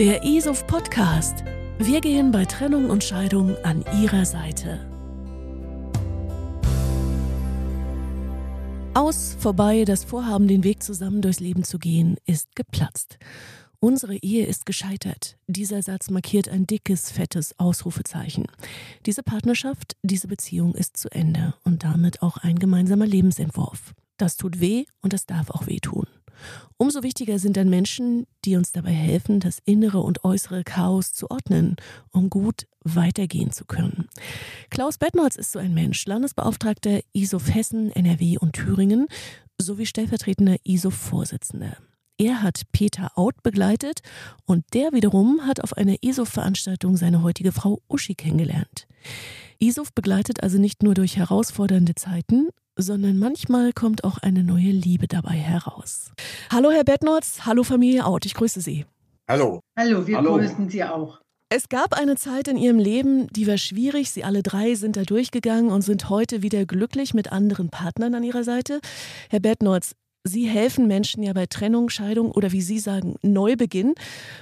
Der 0.00 0.24
ISOF 0.24 0.66
Podcast. 0.66 1.44
Wir 1.78 2.00
gehen 2.00 2.32
bei 2.32 2.46
Trennung 2.46 2.88
und 2.88 3.04
Scheidung 3.04 3.54
an 3.64 3.84
Ihrer 4.00 4.24
Seite. 4.24 4.80
Aus, 8.94 9.36
vorbei, 9.38 9.84
das 9.84 10.04
Vorhaben, 10.04 10.48
den 10.48 10.64
Weg 10.64 10.82
zusammen 10.82 11.20
durchs 11.20 11.40
Leben 11.40 11.64
zu 11.64 11.78
gehen, 11.78 12.16
ist 12.24 12.56
geplatzt. 12.56 13.18
Unsere 13.78 14.16
Ehe 14.16 14.46
ist 14.46 14.64
gescheitert. 14.64 15.36
Dieser 15.46 15.82
Satz 15.82 16.08
markiert 16.08 16.48
ein 16.48 16.66
dickes, 16.66 17.12
fettes 17.12 17.58
Ausrufezeichen. 17.58 18.46
Diese 19.04 19.22
Partnerschaft, 19.22 19.98
diese 20.02 20.28
Beziehung 20.28 20.74
ist 20.74 20.96
zu 20.96 21.10
Ende 21.10 21.52
und 21.62 21.84
damit 21.84 22.22
auch 22.22 22.38
ein 22.38 22.58
gemeinsamer 22.58 23.06
Lebensentwurf. 23.06 23.92
Das 24.16 24.38
tut 24.38 24.60
weh 24.60 24.86
und 25.02 25.12
das 25.12 25.26
darf 25.26 25.50
auch 25.50 25.66
wehtun. 25.66 26.06
Umso 26.76 27.02
wichtiger 27.02 27.38
sind 27.38 27.56
dann 27.56 27.68
Menschen, 27.68 28.26
die 28.44 28.56
uns 28.56 28.72
dabei 28.72 28.92
helfen, 28.92 29.40
das 29.40 29.58
innere 29.64 30.00
und 30.00 30.24
äußere 30.24 30.64
Chaos 30.64 31.12
zu 31.12 31.30
ordnen, 31.30 31.76
um 32.10 32.30
gut 32.30 32.66
weitergehen 32.82 33.52
zu 33.52 33.64
können. 33.64 34.08
Klaus 34.70 34.98
Bettnolz 34.98 35.36
ist 35.36 35.52
so 35.52 35.58
ein 35.58 35.74
Mensch, 35.74 36.06
Landesbeauftragter 36.06 37.00
ISOF 37.12 37.54
Hessen, 37.54 37.90
NRW 37.90 38.38
und 38.38 38.54
Thüringen 38.54 39.06
sowie 39.60 39.86
stellvertretender 39.86 40.56
ISOF-Vorsitzender. 40.64 41.76
Er 42.16 42.42
hat 42.42 42.62
Peter 42.72 43.16
Out 43.16 43.42
begleitet 43.42 44.00
und 44.44 44.64
der 44.74 44.92
wiederum 44.92 45.46
hat 45.46 45.62
auf 45.62 45.74
einer 45.76 46.02
ISOF-Veranstaltung 46.02 46.98
seine 46.98 47.22
heutige 47.22 47.50
Frau 47.50 47.80
Uschi 47.88 48.14
kennengelernt. 48.14 48.86
ISOF 49.58 49.92
begleitet 49.94 50.42
also 50.42 50.58
nicht 50.58 50.82
nur 50.82 50.94
durch 50.94 51.16
herausfordernde 51.16 51.94
Zeiten, 51.94 52.48
sondern 52.80 53.18
manchmal 53.18 53.72
kommt 53.72 54.04
auch 54.04 54.18
eine 54.18 54.42
neue 54.42 54.70
Liebe 54.70 55.08
dabei 55.08 55.34
heraus. 55.34 56.10
Hallo 56.50 56.70
Herr 56.70 56.84
Bettnolz, 56.84 57.40
hallo 57.46 57.62
Familie 57.62 58.04
Out, 58.06 58.26
ich 58.26 58.34
grüße 58.34 58.60
Sie. 58.60 58.86
Hallo. 59.28 59.60
Hallo, 59.78 60.06
wir 60.06 60.16
Hallo. 60.16 60.36
grüßen 60.36 60.68
Sie 60.68 60.82
auch. 60.82 61.20
Es 61.52 61.68
gab 61.68 61.94
eine 61.94 62.16
Zeit 62.16 62.46
in 62.46 62.56
Ihrem 62.56 62.78
Leben, 62.78 63.26
die 63.28 63.46
war 63.46 63.58
schwierig. 63.58 64.10
Sie 64.10 64.22
alle 64.22 64.42
drei 64.42 64.76
sind 64.76 64.96
da 64.96 65.02
durchgegangen 65.02 65.70
und 65.70 65.82
sind 65.82 66.08
heute 66.08 66.42
wieder 66.42 66.64
glücklich 66.64 67.12
mit 67.12 67.32
anderen 67.32 67.70
Partnern 67.70 68.14
an 68.14 68.22
Ihrer 68.22 68.44
Seite. 68.44 68.80
Herr 69.30 69.40
Bettnolz, 69.40 69.96
Sie 70.22 70.46
helfen 70.46 70.86
Menschen 70.86 71.22
ja 71.22 71.32
bei 71.32 71.46
Trennung, 71.46 71.88
Scheidung 71.88 72.30
oder 72.30 72.52
wie 72.52 72.60
Sie 72.60 72.78
sagen, 72.78 73.16
Neubeginn. 73.22 73.94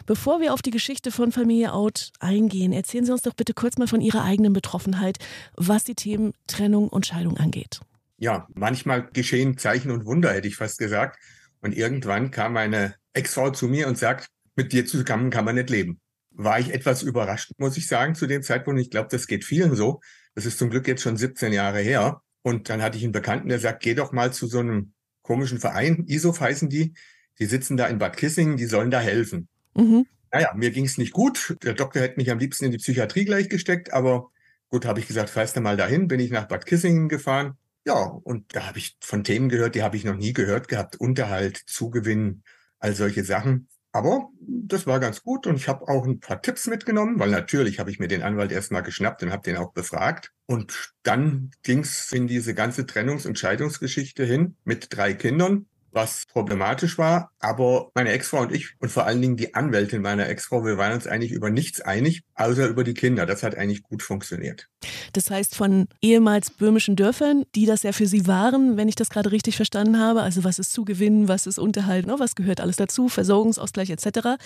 Bevor 0.06 0.40
wir 0.40 0.52
auf 0.52 0.60
die 0.60 0.70
Geschichte 0.70 1.10
von 1.10 1.32
Familie 1.32 1.72
Out 1.72 2.10
eingehen, 2.18 2.72
erzählen 2.72 3.04
Sie 3.04 3.12
uns 3.12 3.22
doch 3.22 3.34
bitte 3.34 3.54
kurz 3.54 3.78
mal 3.78 3.86
von 3.86 4.00
Ihrer 4.00 4.24
eigenen 4.24 4.52
Betroffenheit, 4.52 5.18
was 5.56 5.84
die 5.84 5.94
Themen 5.94 6.32
Trennung 6.46 6.88
und 6.88 7.06
Scheidung 7.06 7.36
angeht. 7.36 7.80
Ja, 8.18 8.48
manchmal 8.54 9.08
geschehen 9.12 9.56
Zeichen 9.58 9.90
und 9.90 10.04
Wunder, 10.04 10.32
hätte 10.32 10.48
ich 10.48 10.56
fast 10.56 10.78
gesagt. 10.78 11.18
Und 11.60 11.76
irgendwann 11.76 12.30
kam 12.30 12.52
meine 12.52 12.94
Ex-Frau 13.12 13.50
zu 13.50 13.68
mir 13.68 13.88
und 13.88 13.98
sagt, 13.98 14.28
mit 14.56 14.72
dir 14.72 14.86
zusammen 14.86 15.30
kann 15.30 15.44
man 15.44 15.54
nicht 15.54 15.70
leben. 15.70 16.00
War 16.30 16.58
ich 16.60 16.72
etwas 16.72 17.02
überrascht, 17.02 17.52
muss 17.58 17.76
ich 17.76 17.86
sagen, 17.86 18.14
zu 18.14 18.26
dem 18.26 18.42
Zeitpunkt. 18.42 18.80
Ich 18.80 18.90
glaube, 18.90 19.08
das 19.10 19.26
geht 19.26 19.44
vielen 19.44 19.74
so. 19.74 20.00
Das 20.34 20.46
ist 20.46 20.58
zum 20.58 20.70
Glück 20.70 20.86
jetzt 20.86 21.02
schon 21.02 21.16
17 21.16 21.52
Jahre 21.52 21.80
her. 21.80 22.20
Und 22.42 22.68
dann 22.68 22.82
hatte 22.82 22.98
ich 22.98 23.04
einen 23.04 23.12
Bekannten, 23.12 23.48
der 23.48 23.58
sagt, 23.58 23.82
geh 23.82 23.94
doch 23.94 24.12
mal 24.12 24.32
zu 24.32 24.46
so 24.46 24.60
einem 24.60 24.92
komischen 25.22 25.58
Verein, 25.58 26.04
ISOF 26.06 26.40
heißen 26.40 26.68
die. 26.68 26.94
Die 27.38 27.46
sitzen 27.46 27.76
da 27.76 27.86
in 27.86 27.98
Bad 27.98 28.16
Kissingen, 28.16 28.56
die 28.56 28.64
sollen 28.64 28.90
da 28.90 29.00
helfen. 29.00 29.48
Mhm. 29.74 30.06
Naja, 30.32 30.52
mir 30.54 30.70
ging 30.70 30.84
es 30.84 30.98
nicht 30.98 31.12
gut. 31.12 31.56
Der 31.62 31.74
Doktor 31.74 32.00
hätte 32.00 32.16
mich 32.16 32.30
am 32.30 32.38
liebsten 32.38 32.64
in 32.64 32.72
die 32.72 32.78
Psychiatrie 32.78 33.24
gleich 33.24 33.48
gesteckt, 33.48 33.92
aber 33.92 34.30
gut, 34.68 34.86
habe 34.86 35.00
ich 35.00 35.06
gesagt, 35.06 35.30
fährst 35.30 35.56
du 35.56 35.60
mal 35.60 35.76
dahin, 35.76 36.08
bin 36.08 36.20
ich 36.20 36.30
nach 36.30 36.48
Bad 36.48 36.66
Kissingen 36.66 37.08
gefahren. 37.08 37.56
Ja, 37.88 38.02
und 38.02 38.54
da 38.54 38.66
habe 38.66 38.76
ich 38.76 38.98
von 39.00 39.24
Themen 39.24 39.48
gehört, 39.48 39.74
die 39.74 39.82
habe 39.82 39.96
ich 39.96 40.04
noch 40.04 40.14
nie 40.14 40.34
gehört 40.34 40.68
gehabt. 40.68 40.96
Unterhalt, 40.96 41.56
Zugewinn, 41.56 42.42
all 42.80 42.94
solche 42.94 43.24
Sachen. 43.24 43.70
Aber 43.92 44.28
das 44.42 44.86
war 44.86 45.00
ganz 45.00 45.22
gut 45.22 45.46
und 45.46 45.56
ich 45.56 45.68
habe 45.68 45.88
auch 45.88 46.04
ein 46.04 46.20
paar 46.20 46.42
Tipps 46.42 46.66
mitgenommen, 46.66 47.18
weil 47.18 47.30
natürlich 47.30 47.78
habe 47.78 47.90
ich 47.90 47.98
mir 47.98 48.08
den 48.08 48.22
Anwalt 48.22 48.52
erstmal 48.52 48.82
geschnappt 48.82 49.22
und 49.22 49.32
habe 49.32 49.42
den 49.42 49.56
auch 49.56 49.72
befragt. 49.72 50.34
Und 50.44 50.92
dann 51.02 51.50
ging 51.62 51.78
es 51.78 52.12
in 52.12 52.26
diese 52.26 52.52
ganze 52.52 52.82
Trennungs- 52.82 53.26
und 53.26 53.38
Scheidungsgeschichte 53.38 54.22
hin 54.22 54.56
mit 54.64 54.88
drei 54.90 55.14
Kindern, 55.14 55.64
was 55.92 56.24
problematisch 56.26 56.98
war. 56.98 57.30
Aber 57.38 57.90
meine 57.94 58.10
Ex-Frau 58.10 58.42
und 58.42 58.52
ich 58.52 58.74
und 58.80 58.90
vor 58.90 59.06
allen 59.06 59.20
Dingen 59.20 59.36
die 59.36 59.54
Anwältin 59.54 60.02
meiner 60.02 60.28
Ex-Frau, 60.28 60.64
wir 60.64 60.78
waren 60.78 60.92
uns 60.92 61.06
eigentlich 61.06 61.32
über 61.32 61.50
nichts 61.50 61.80
einig, 61.80 62.22
außer 62.34 62.66
über 62.66 62.84
die 62.84 62.94
Kinder. 62.94 63.26
Das 63.26 63.42
hat 63.42 63.56
eigentlich 63.56 63.82
gut 63.82 64.02
funktioniert. 64.02 64.68
Das 65.12 65.30
heißt, 65.30 65.54
von 65.54 65.88
ehemals 66.00 66.50
böhmischen 66.50 66.96
Dörfern, 66.96 67.44
die 67.54 67.66
das 67.66 67.82
ja 67.82 67.92
für 67.92 68.06
Sie 68.06 68.26
waren, 68.26 68.76
wenn 68.76 68.88
ich 68.88 68.96
das 68.96 69.10
gerade 69.10 69.32
richtig 69.32 69.56
verstanden 69.56 69.98
habe, 69.98 70.22
also 70.22 70.44
was 70.44 70.58
ist 70.58 70.72
Zugewinn, 70.72 71.28
was 71.28 71.46
ist 71.46 71.58
Unterhalt, 71.58 72.06
ne, 72.06 72.16
was 72.18 72.34
gehört 72.34 72.60
alles 72.60 72.76
dazu, 72.76 73.08
Versorgungsausgleich 73.08 73.90
etc., 73.90 74.38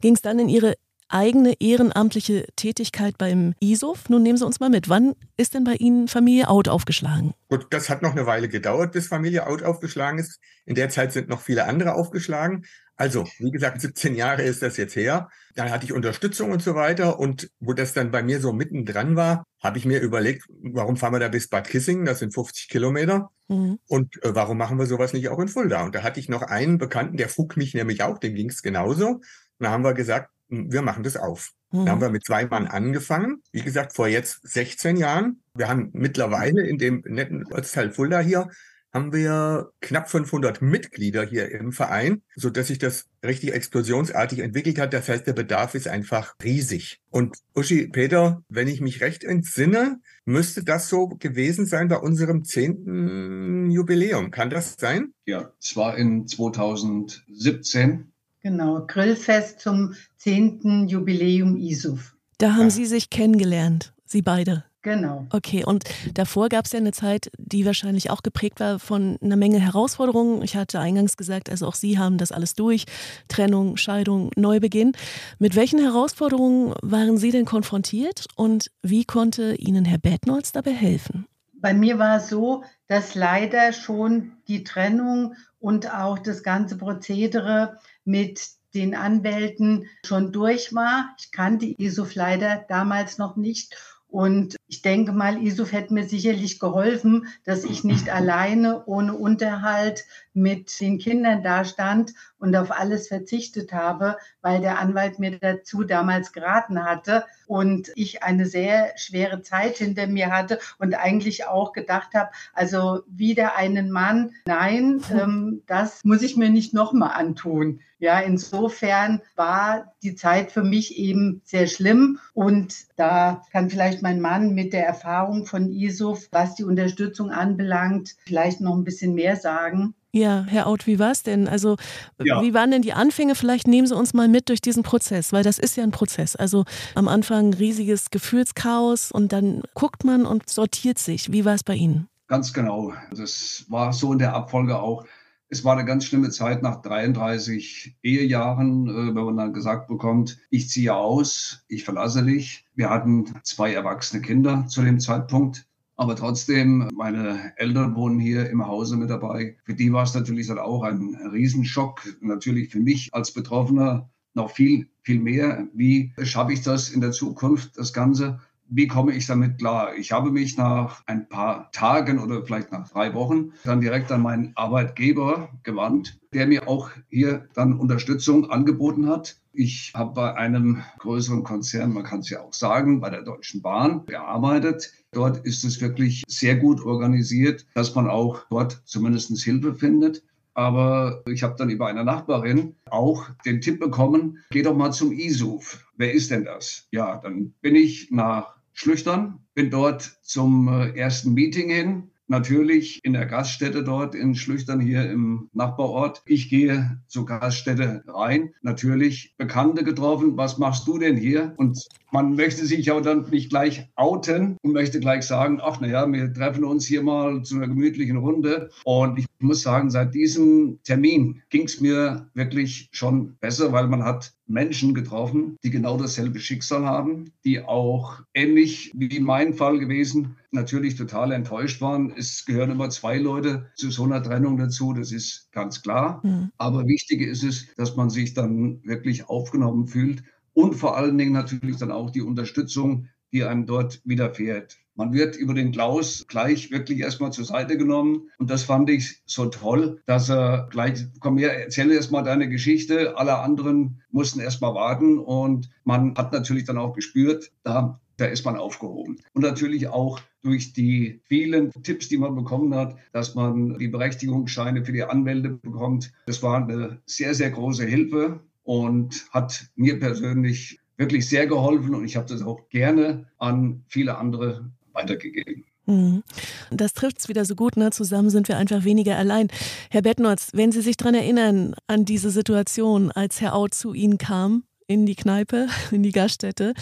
ging 0.00 0.14
es 0.14 0.22
dann 0.22 0.38
in 0.38 0.48
Ihre 0.48 0.74
eigene 1.12 1.54
ehrenamtliche 1.60 2.46
Tätigkeit 2.56 3.18
beim 3.18 3.54
ISOF. 3.60 4.08
Nun 4.08 4.22
nehmen 4.22 4.38
Sie 4.38 4.46
uns 4.46 4.60
mal 4.60 4.70
mit. 4.70 4.88
Wann 4.88 5.14
ist 5.36 5.54
denn 5.54 5.64
bei 5.64 5.74
Ihnen 5.74 6.08
Familie 6.08 6.48
Out 6.48 6.68
aufgeschlagen? 6.68 7.34
Gut, 7.48 7.66
das 7.70 7.90
hat 7.90 8.02
noch 8.02 8.12
eine 8.12 8.26
Weile 8.26 8.48
gedauert, 8.48 8.92
bis 8.92 9.08
Familie 9.08 9.46
Out 9.46 9.62
aufgeschlagen 9.62 10.18
ist. 10.18 10.40
In 10.64 10.74
der 10.74 10.88
Zeit 10.88 11.12
sind 11.12 11.28
noch 11.28 11.40
viele 11.40 11.64
andere 11.64 11.94
aufgeschlagen. 11.94 12.64
Also, 12.96 13.24
wie 13.38 13.50
gesagt, 13.50 13.80
17 13.80 14.14
Jahre 14.14 14.42
ist 14.42 14.62
das 14.62 14.76
jetzt 14.76 14.94
her. 14.94 15.28
Dann 15.54 15.70
hatte 15.70 15.84
ich 15.84 15.92
Unterstützung 15.92 16.52
und 16.52 16.62
so 16.62 16.74
weiter. 16.74 17.18
Und 17.18 17.50
wo 17.58 17.72
das 17.72 17.94
dann 17.94 18.10
bei 18.10 18.22
mir 18.22 18.40
so 18.40 18.52
mittendran 18.52 19.16
war, 19.16 19.44
habe 19.60 19.78
ich 19.78 19.84
mir 19.84 20.00
überlegt, 20.00 20.46
warum 20.62 20.96
fahren 20.96 21.14
wir 21.14 21.18
da 21.18 21.28
bis 21.28 21.48
Bad 21.48 21.68
Kissingen? 21.68 22.04
Das 22.04 22.20
sind 22.20 22.32
50 22.34 22.68
Kilometer. 22.68 23.30
Mhm. 23.48 23.78
Und 23.88 24.22
äh, 24.22 24.34
warum 24.34 24.58
machen 24.58 24.78
wir 24.78 24.86
sowas 24.86 25.12
nicht 25.12 25.28
auch 25.30 25.38
in 25.40 25.48
Fulda? 25.48 25.82
Und 25.82 25.94
da 25.94 26.02
hatte 26.02 26.20
ich 26.20 26.28
noch 26.28 26.42
einen 26.42 26.78
Bekannten, 26.78 27.16
der 27.16 27.28
frug 27.28 27.56
mich 27.56 27.74
nämlich 27.74 28.02
auch, 28.02 28.18
dem 28.18 28.34
ging 28.34 28.50
es 28.50 28.62
genauso. 28.62 29.06
Und 29.06 29.22
da 29.58 29.70
haben 29.70 29.84
wir 29.84 29.94
gesagt, 29.94 30.30
wir 30.52 30.82
machen 30.82 31.02
das 31.02 31.16
auf. 31.16 31.50
Mhm. 31.72 31.86
Da 31.86 31.92
haben 31.92 32.00
wir 32.00 32.10
mit 32.10 32.24
zwei 32.24 32.46
Mann 32.46 32.66
angefangen. 32.66 33.42
Wie 33.52 33.62
gesagt, 33.62 33.94
vor 33.94 34.06
jetzt 34.06 34.40
16 34.42 34.96
Jahren. 34.96 35.42
Wir 35.54 35.68
haben 35.68 35.90
mittlerweile 35.92 36.66
in 36.66 36.78
dem 36.78 37.02
netten 37.06 37.46
Ortsteil 37.52 37.90
Fulda 37.90 38.20
hier, 38.20 38.48
haben 38.92 39.12
wir 39.12 39.70
knapp 39.80 40.10
500 40.10 40.60
Mitglieder 40.60 41.24
hier 41.24 41.50
im 41.50 41.72
Verein, 41.72 42.20
so 42.36 42.50
dass 42.50 42.66
sich 42.66 42.78
das 42.78 43.06
richtig 43.24 43.54
explosionsartig 43.54 44.40
entwickelt 44.40 44.78
hat. 44.78 44.92
Das 44.92 45.08
heißt, 45.08 45.26
der 45.26 45.32
Bedarf 45.32 45.74
ist 45.74 45.88
einfach 45.88 46.34
riesig. 46.42 47.00
Und 47.08 47.38
Uschi, 47.54 47.88
Peter, 47.88 48.42
wenn 48.48 48.68
ich 48.68 48.82
mich 48.82 49.00
recht 49.00 49.24
entsinne, 49.24 49.98
müsste 50.26 50.62
das 50.62 50.90
so 50.90 51.08
gewesen 51.08 51.64
sein 51.64 51.88
bei 51.88 51.96
unserem 51.96 52.44
zehnten 52.44 53.70
Jubiläum. 53.70 54.30
Kann 54.30 54.50
das 54.50 54.76
sein? 54.78 55.14
Ja, 55.24 55.52
es 55.60 55.74
war 55.74 55.96
in 55.96 56.26
2017. 56.26 58.11
Genau, 58.42 58.84
Grillfest 58.86 59.60
zum 59.60 59.94
10. 60.16 60.88
Jubiläum 60.88 61.56
ISUF. 61.56 62.16
Da 62.38 62.52
haben 62.54 62.64
Ja. 62.64 62.70
Sie 62.70 62.86
sich 62.86 63.08
kennengelernt, 63.10 63.92
Sie 64.04 64.22
beide. 64.22 64.64
Genau. 64.84 65.28
Okay, 65.30 65.64
und 65.64 65.84
davor 66.14 66.48
gab 66.48 66.64
es 66.64 66.72
ja 66.72 66.80
eine 66.80 66.90
Zeit, 66.90 67.30
die 67.38 67.64
wahrscheinlich 67.64 68.10
auch 68.10 68.24
geprägt 68.24 68.58
war 68.58 68.80
von 68.80 69.16
einer 69.22 69.36
Menge 69.36 69.60
Herausforderungen. 69.60 70.42
Ich 70.42 70.56
hatte 70.56 70.80
eingangs 70.80 71.16
gesagt, 71.16 71.50
also 71.50 71.68
auch 71.68 71.76
Sie 71.76 71.98
haben 71.98 72.18
das 72.18 72.32
alles 72.32 72.54
durch. 72.54 72.86
Trennung, 73.28 73.76
Scheidung, 73.76 74.30
Neubeginn. 74.34 74.90
Mit 75.38 75.54
welchen 75.54 75.78
Herausforderungen 75.78 76.74
waren 76.82 77.16
Sie 77.16 77.30
denn 77.30 77.44
konfrontiert 77.44 78.26
und 78.34 78.72
wie 78.82 79.04
konnte 79.04 79.54
Ihnen 79.54 79.84
Herr 79.84 79.98
Bettnolz 79.98 80.50
dabei 80.50 80.72
helfen? 80.72 81.26
Bei 81.52 81.74
mir 81.74 82.00
war 82.00 82.16
es 82.16 82.28
so, 82.28 82.64
dass 82.88 83.14
leider 83.14 83.72
schon 83.72 84.32
die 84.48 84.64
Trennung 84.64 85.36
und 85.60 85.94
auch 85.94 86.18
das 86.18 86.42
ganze 86.42 86.76
Prozedere 86.76 87.78
mit 88.04 88.40
den 88.74 88.94
Anwälten 88.94 89.86
schon 90.04 90.32
durch 90.32 90.74
war. 90.74 91.14
Ich 91.18 91.30
kannte 91.30 91.66
ISUF 91.66 92.14
leider 92.14 92.64
damals 92.68 93.18
noch 93.18 93.36
nicht. 93.36 93.74
Und 94.08 94.56
ich 94.68 94.82
denke 94.82 95.12
mal, 95.12 95.42
ISUF 95.42 95.72
hätte 95.72 95.94
mir 95.94 96.06
sicherlich 96.06 96.58
geholfen, 96.58 97.28
dass 97.44 97.64
ich 97.64 97.82
nicht 97.82 98.10
alleine 98.10 98.84
ohne 98.84 99.14
Unterhalt 99.14 100.04
mit 100.34 100.80
den 100.80 100.98
Kindern 100.98 101.42
dastand 101.42 102.12
und 102.38 102.56
auf 102.56 102.70
alles 102.70 103.08
verzichtet 103.08 103.72
habe, 103.72 104.16
weil 104.40 104.60
der 104.60 104.78
Anwalt 104.78 105.18
mir 105.18 105.38
dazu 105.38 105.84
damals 105.84 106.32
geraten 106.32 106.84
hatte 106.84 107.24
und 107.46 107.92
ich 107.94 108.22
eine 108.22 108.46
sehr 108.46 108.92
schwere 108.96 109.42
Zeit 109.42 109.76
hinter 109.76 110.06
mir 110.06 110.30
hatte 110.30 110.58
und 110.78 110.94
eigentlich 110.94 111.46
auch 111.46 111.72
gedacht 111.72 112.14
habe, 112.14 112.30
also 112.52 113.02
wieder 113.06 113.56
einen 113.56 113.90
Mann, 113.90 114.32
nein, 114.46 115.02
ähm, 115.12 115.62
das 115.66 116.04
muss 116.04 116.22
ich 116.22 116.36
mir 116.36 116.50
nicht 116.50 116.74
nochmal 116.74 117.12
antun. 117.14 117.80
Ja, 117.98 118.18
insofern 118.18 119.20
war 119.36 119.94
die 120.02 120.16
Zeit 120.16 120.50
für 120.50 120.64
mich 120.64 120.98
eben 120.98 121.40
sehr 121.44 121.68
schlimm 121.68 122.18
und 122.34 122.74
da 122.96 123.44
kann 123.52 123.70
vielleicht 123.70 124.02
mein 124.02 124.20
Mann 124.20 124.54
mit 124.54 124.72
der 124.72 124.84
Erfahrung 124.84 125.46
von 125.46 125.70
ISUF, 125.70 126.26
was 126.32 126.56
die 126.56 126.64
Unterstützung 126.64 127.30
anbelangt, 127.30 128.16
vielleicht 128.26 128.60
noch 128.60 128.74
ein 128.74 128.82
bisschen 128.82 129.14
mehr 129.14 129.36
sagen. 129.36 129.94
Ja, 130.14 130.44
Herr 130.46 130.66
Out, 130.66 130.86
wie 130.86 130.98
war 130.98 131.10
es 131.10 131.22
denn? 131.22 131.48
Also, 131.48 131.76
Ja. 132.22 132.42
wie 132.42 132.52
waren 132.52 132.70
denn 132.70 132.82
die 132.82 132.92
Anfänge? 132.92 133.34
Vielleicht 133.34 133.66
nehmen 133.66 133.86
Sie 133.86 133.96
uns 133.96 134.12
mal 134.12 134.28
mit 134.28 134.50
durch 134.50 134.60
diesen 134.60 134.82
Prozess, 134.82 135.32
weil 135.32 135.42
das 135.42 135.58
ist 135.58 135.76
ja 135.76 135.84
ein 135.84 135.90
Prozess. 135.90 136.36
Also 136.36 136.64
am 136.94 137.08
Anfang 137.08 137.54
riesiges 137.54 138.10
Gefühlschaos 138.10 139.10
und 139.10 139.32
dann 139.32 139.62
guckt 139.74 140.04
man 140.04 140.26
und 140.26 140.50
sortiert 140.50 140.98
sich. 140.98 141.32
Wie 141.32 141.46
war 141.46 141.54
es 141.54 141.64
bei 141.64 141.74
Ihnen? 141.74 142.08
Ganz 142.28 142.52
genau. 142.52 142.92
Das 143.10 143.64
war 143.68 143.94
so 143.94 144.12
in 144.12 144.18
der 144.18 144.34
Abfolge 144.34 144.78
auch. 144.78 145.06
Es 145.48 145.64
war 145.64 145.76
eine 145.76 145.84
ganz 145.86 146.04
schlimme 146.04 146.28
Zeit 146.30 146.62
nach 146.62 146.82
33 146.82 147.96
Ehejahren, 148.02 148.88
äh, 148.88 149.14
wenn 149.14 149.24
man 149.24 149.36
dann 149.36 149.52
gesagt 149.54 149.88
bekommt, 149.88 150.38
ich 150.50 150.68
ziehe 150.68 150.94
aus, 150.94 151.64
ich 151.68 151.84
verlasse 151.84 152.22
dich. 152.22 152.66
Wir 152.74 152.90
hatten 152.90 153.32
zwei 153.44 153.72
erwachsene 153.72 154.22
Kinder 154.22 154.66
zu 154.66 154.82
dem 154.82 155.00
Zeitpunkt. 155.00 155.66
Aber 155.96 156.16
trotzdem, 156.16 156.88
meine 156.94 157.52
Eltern 157.58 157.94
wohnen 157.94 158.18
hier 158.18 158.48
im 158.50 158.66
Hause 158.66 158.96
mit 158.96 159.10
dabei. 159.10 159.56
Für 159.64 159.74
die 159.74 159.92
war 159.92 160.04
es 160.04 160.14
natürlich 160.14 160.50
auch 160.50 160.82
ein 160.82 161.14
Riesenschock. 161.32 162.02
Natürlich 162.20 162.70
für 162.70 162.80
mich 162.80 163.12
als 163.12 163.32
Betroffener 163.32 164.10
noch 164.34 164.50
viel, 164.50 164.88
viel 165.02 165.20
mehr. 165.20 165.68
Wie 165.74 166.14
schaffe 166.22 166.54
ich 166.54 166.62
das 166.62 166.90
in 166.90 167.00
der 167.00 167.12
Zukunft, 167.12 167.76
das 167.76 167.92
Ganze? 167.92 168.40
Wie 168.68 168.86
komme 168.86 169.12
ich 169.12 169.26
damit 169.26 169.58
klar? 169.58 169.94
Ich 169.96 170.12
habe 170.12 170.30
mich 170.30 170.56
nach 170.56 171.02
ein 171.06 171.28
paar 171.28 171.70
Tagen 171.72 172.18
oder 172.18 172.44
vielleicht 172.44 172.72
nach 172.72 172.88
drei 172.88 173.12
Wochen 173.14 173.52
dann 173.64 173.80
direkt 173.80 174.10
an 174.10 174.22
meinen 174.22 174.52
Arbeitgeber 174.54 175.50
gewandt, 175.62 176.18
der 176.32 176.46
mir 176.46 176.66
auch 176.68 176.90
hier 177.10 177.48
dann 177.54 177.78
Unterstützung 177.78 178.50
angeboten 178.50 179.08
hat. 179.08 179.36
Ich 179.52 179.92
habe 179.94 180.14
bei 180.14 180.34
einem 180.34 180.82
größeren 181.00 181.44
Konzern, 181.44 181.92
man 181.92 182.04
kann 182.04 182.20
es 182.20 182.30
ja 182.30 182.40
auch 182.40 182.54
sagen, 182.54 183.00
bei 183.00 183.10
der 183.10 183.22
Deutschen 183.22 183.60
Bahn 183.60 184.06
gearbeitet. 184.06 184.92
Dort 185.10 185.44
ist 185.44 185.64
es 185.64 185.82
wirklich 185.82 186.24
sehr 186.26 186.56
gut 186.56 186.80
organisiert, 186.80 187.66
dass 187.74 187.94
man 187.94 188.08
auch 188.08 188.46
dort 188.48 188.80
zumindest 188.86 189.36
Hilfe 189.42 189.74
findet. 189.74 190.22
Aber 190.54 191.22
ich 191.26 191.42
habe 191.42 191.54
dann 191.56 191.70
über 191.70 191.86
eine 191.86 192.04
Nachbarin 192.04 192.76
auch 192.90 193.28
den 193.44 193.60
Tipp 193.60 193.80
bekommen, 193.80 194.38
geh 194.50 194.62
doch 194.62 194.76
mal 194.76 194.92
zum 194.92 195.12
ISUF. 195.12 195.86
Wer 195.96 196.12
ist 196.12 196.30
denn 196.30 196.44
das? 196.44 196.88
Ja, 196.90 197.16
dann 197.16 197.54
bin 197.60 197.74
ich 197.74 198.10
nach 198.10 198.56
Schlüchtern, 198.72 199.40
bin 199.54 199.70
dort 199.70 200.02
zum 200.22 200.68
äh, 200.68 200.98
ersten 200.98 201.34
Meeting 201.34 201.70
hin, 201.70 202.10
natürlich 202.32 202.98
in 203.04 203.12
der 203.12 203.26
Gaststätte 203.26 203.84
dort 203.84 204.16
in 204.16 204.34
Schlüchtern 204.34 204.80
hier 204.80 205.08
im 205.08 205.48
Nachbarort. 205.52 206.22
Ich 206.26 206.48
gehe 206.48 206.98
zur 207.06 207.26
Gaststätte 207.26 208.02
rein, 208.08 208.54
natürlich 208.62 209.34
Bekannte 209.36 209.84
getroffen. 209.84 210.36
Was 210.36 210.58
machst 210.58 210.88
du 210.88 210.98
denn 210.98 211.16
hier? 211.16 211.54
Und 211.58 211.78
man 212.10 212.34
möchte 212.34 212.66
sich 212.66 212.90
aber 212.90 213.02
dann 213.02 213.30
nicht 213.30 213.50
gleich 213.50 213.88
outen 213.94 214.56
und 214.62 214.72
möchte 214.72 214.98
gleich 214.98 215.24
sagen, 215.24 215.60
ach 215.62 215.80
naja, 215.80 216.10
wir 216.10 216.32
treffen 216.32 216.64
uns 216.64 216.86
hier 216.86 217.02
mal 217.02 217.42
zu 217.42 217.56
einer 217.56 217.68
gemütlichen 217.68 218.16
Runde. 218.16 218.70
Und 218.84 219.18
ich 219.18 219.26
muss 219.38 219.62
sagen, 219.62 219.90
seit 219.90 220.14
diesem 220.14 220.80
Termin 220.84 221.42
ging 221.50 221.64
es 221.64 221.80
mir 221.80 222.30
wirklich 222.34 222.88
schon 222.92 223.36
besser, 223.40 223.72
weil 223.72 223.88
man 223.88 224.02
hat 224.04 224.32
Menschen 224.52 224.94
getroffen, 224.94 225.56
die 225.64 225.70
genau 225.70 225.96
dasselbe 225.96 226.38
Schicksal 226.38 226.84
haben, 226.84 227.32
die 227.44 227.60
auch 227.60 228.20
ähnlich 228.34 228.92
wie 228.94 229.18
mein 229.18 229.54
Fall 229.54 229.78
gewesen, 229.78 230.36
natürlich 230.50 230.94
total 230.94 231.32
enttäuscht 231.32 231.80
waren. 231.80 232.12
Es 232.16 232.44
gehören 232.44 232.70
immer 232.70 232.90
zwei 232.90 233.16
Leute 233.18 233.70
zu 233.74 233.90
so 233.90 234.04
einer 234.04 234.22
Trennung 234.22 234.58
dazu, 234.58 234.92
das 234.92 235.10
ist 235.10 235.50
ganz 235.52 235.82
klar. 235.82 236.20
Mhm. 236.22 236.50
Aber 236.58 236.86
wichtig 236.86 237.22
ist 237.22 237.42
es, 237.42 237.74
dass 237.76 237.96
man 237.96 238.10
sich 238.10 238.34
dann 238.34 238.80
wirklich 238.84 239.28
aufgenommen 239.28 239.86
fühlt 239.86 240.22
und 240.52 240.74
vor 240.74 240.96
allen 240.98 241.16
Dingen 241.16 241.32
natürlich 241.32 241.78
dann 241.78 241.90
auch 241.90 242.10
die 242.10 242.20
Unterstützung, 242.20 243.08
die 243.32 243.44
einem 243.44 243.64
dort 243.64 244.02
widerfährt. 244.04 244.78
Man 244.94 245.12
wird 245.12 245.36
über 245.36 245.54
den 245.54 245.72
Klaus 245.72 246.24
gleich 246.28 246.70
wirklich 246.70 247.00
erstmal 247.00 247.32
zur 247.32 247.44
Seite 247.44 247.78
genommen. 247.78 248.30
Und 248.38 248.50
das 248.50 248.64
fand 248.64 248.90
ich 248.90 249.22
so 249.24 249.46
toll, 249.46 250.00
dass 250.06 250.28
er 250.28 250.68
gleich, 250.70 251.06
komm 251.20 251.38
her, 251.38 251.58
erzähle 251.58 251.94
erstmal 251.94 252.24
deine 252.24 252.48
Geschichte. 252.48 253.16
Alle 253.16 253.38
anderen 253.38 254.02
mussten 254.10 254.40
erstmal 254.40 254.74
warten. 254.74 255.18
Und 255.18 255.70
man 255.84 256.14
hat 256.16 256.32
natürlich 256.32 256.64
dann 256.64 256.76
auch 256.76 256.92
gespürt, 256.92 257.50
da, 257.62 258.00
da 258.18 258.26
ist 258.26 258.44
man 258.44 258.56
aufgehoben. 258.56 259.16
Und 259.32 259.42
natürlich 259.42 259.88
auch 259.88 260.20
durch 260.42 260.72
die 260.74 261.20
vielen 261.24 261.70
Tipps, 261.82 262.08
die 262.08 262.18
man 262.18 262.34
bekommen 262.34 262.74
hat, 262.74 262.96
dass 263.12 263.34
man 263.34 263.78
die 263.78 263.88
Berechtigungsscheine 263.88 264.84
für 264.84 264.92
die 264.92 265.04
Anwälte 265.04 265.50
bekommt. 265.50 266.12
Das 266.26 266.42
war 266.42 266.56
eine 266.56 267.00
sehr, 267.06 267.34
sehr 267.34 267.50
große 267.50 267.86
Hilfe 267.86 268.40
und 268.64 269.26
hat 269.30 269.70
mir 269.74 269.98
persönlich 269.98 270.80
wirklich 270.96 271.28
sehr 271.28 271.46
geholfen 271.46 271.94
und 271.94 272.04
ich 272.04 272.16
habe 272.16 272.28
das 272.28 272.42
auch 272.42 272.68
gerne 272.68 273.26
an 273.38 273.82
viele 273.88 274.18
andere 274.18 274.70
weitergegeben. 274.94 275.64
Mhm. 275.86 276.22
Das 276.70 276.92
trifft 276.94 277.18
es 277.18 277.28
wieder 277.28 277.44
so 277.44 277.54
gut, 277.54 277.76
ne? 277.76 277.90
Zusammen 277.90 278.30
sind 278.30 278.48
wir 278.48 278.56
einfach 278.56 278.84
weniger 278.84 279.16
allein. 279.16 279.48
Herr 279.90 280.02
Bettnotz, 280.02 280.50
wenn 280.52 280.72
Sie 280.72 280.80
sich 280.80 280.96
daran 280.96 281.14
erinnern, 281.14 281.74
an 281.86 282.04
diese 282.04 282.30
Situation, 282.30 283.10
als 283.10 283.40
Herr 283.40 283.54
Out 283.54 283.74
zu 283.74 283.92
Ihnen 283.92 284.18
kam, 284.18 284.64
in 284.86 285.06
die 285.06 285.16
Kneipe, 285.16 285.68
in 285.90 286.02
die 286.02 286.12
Gaststätte, 286.12 286.74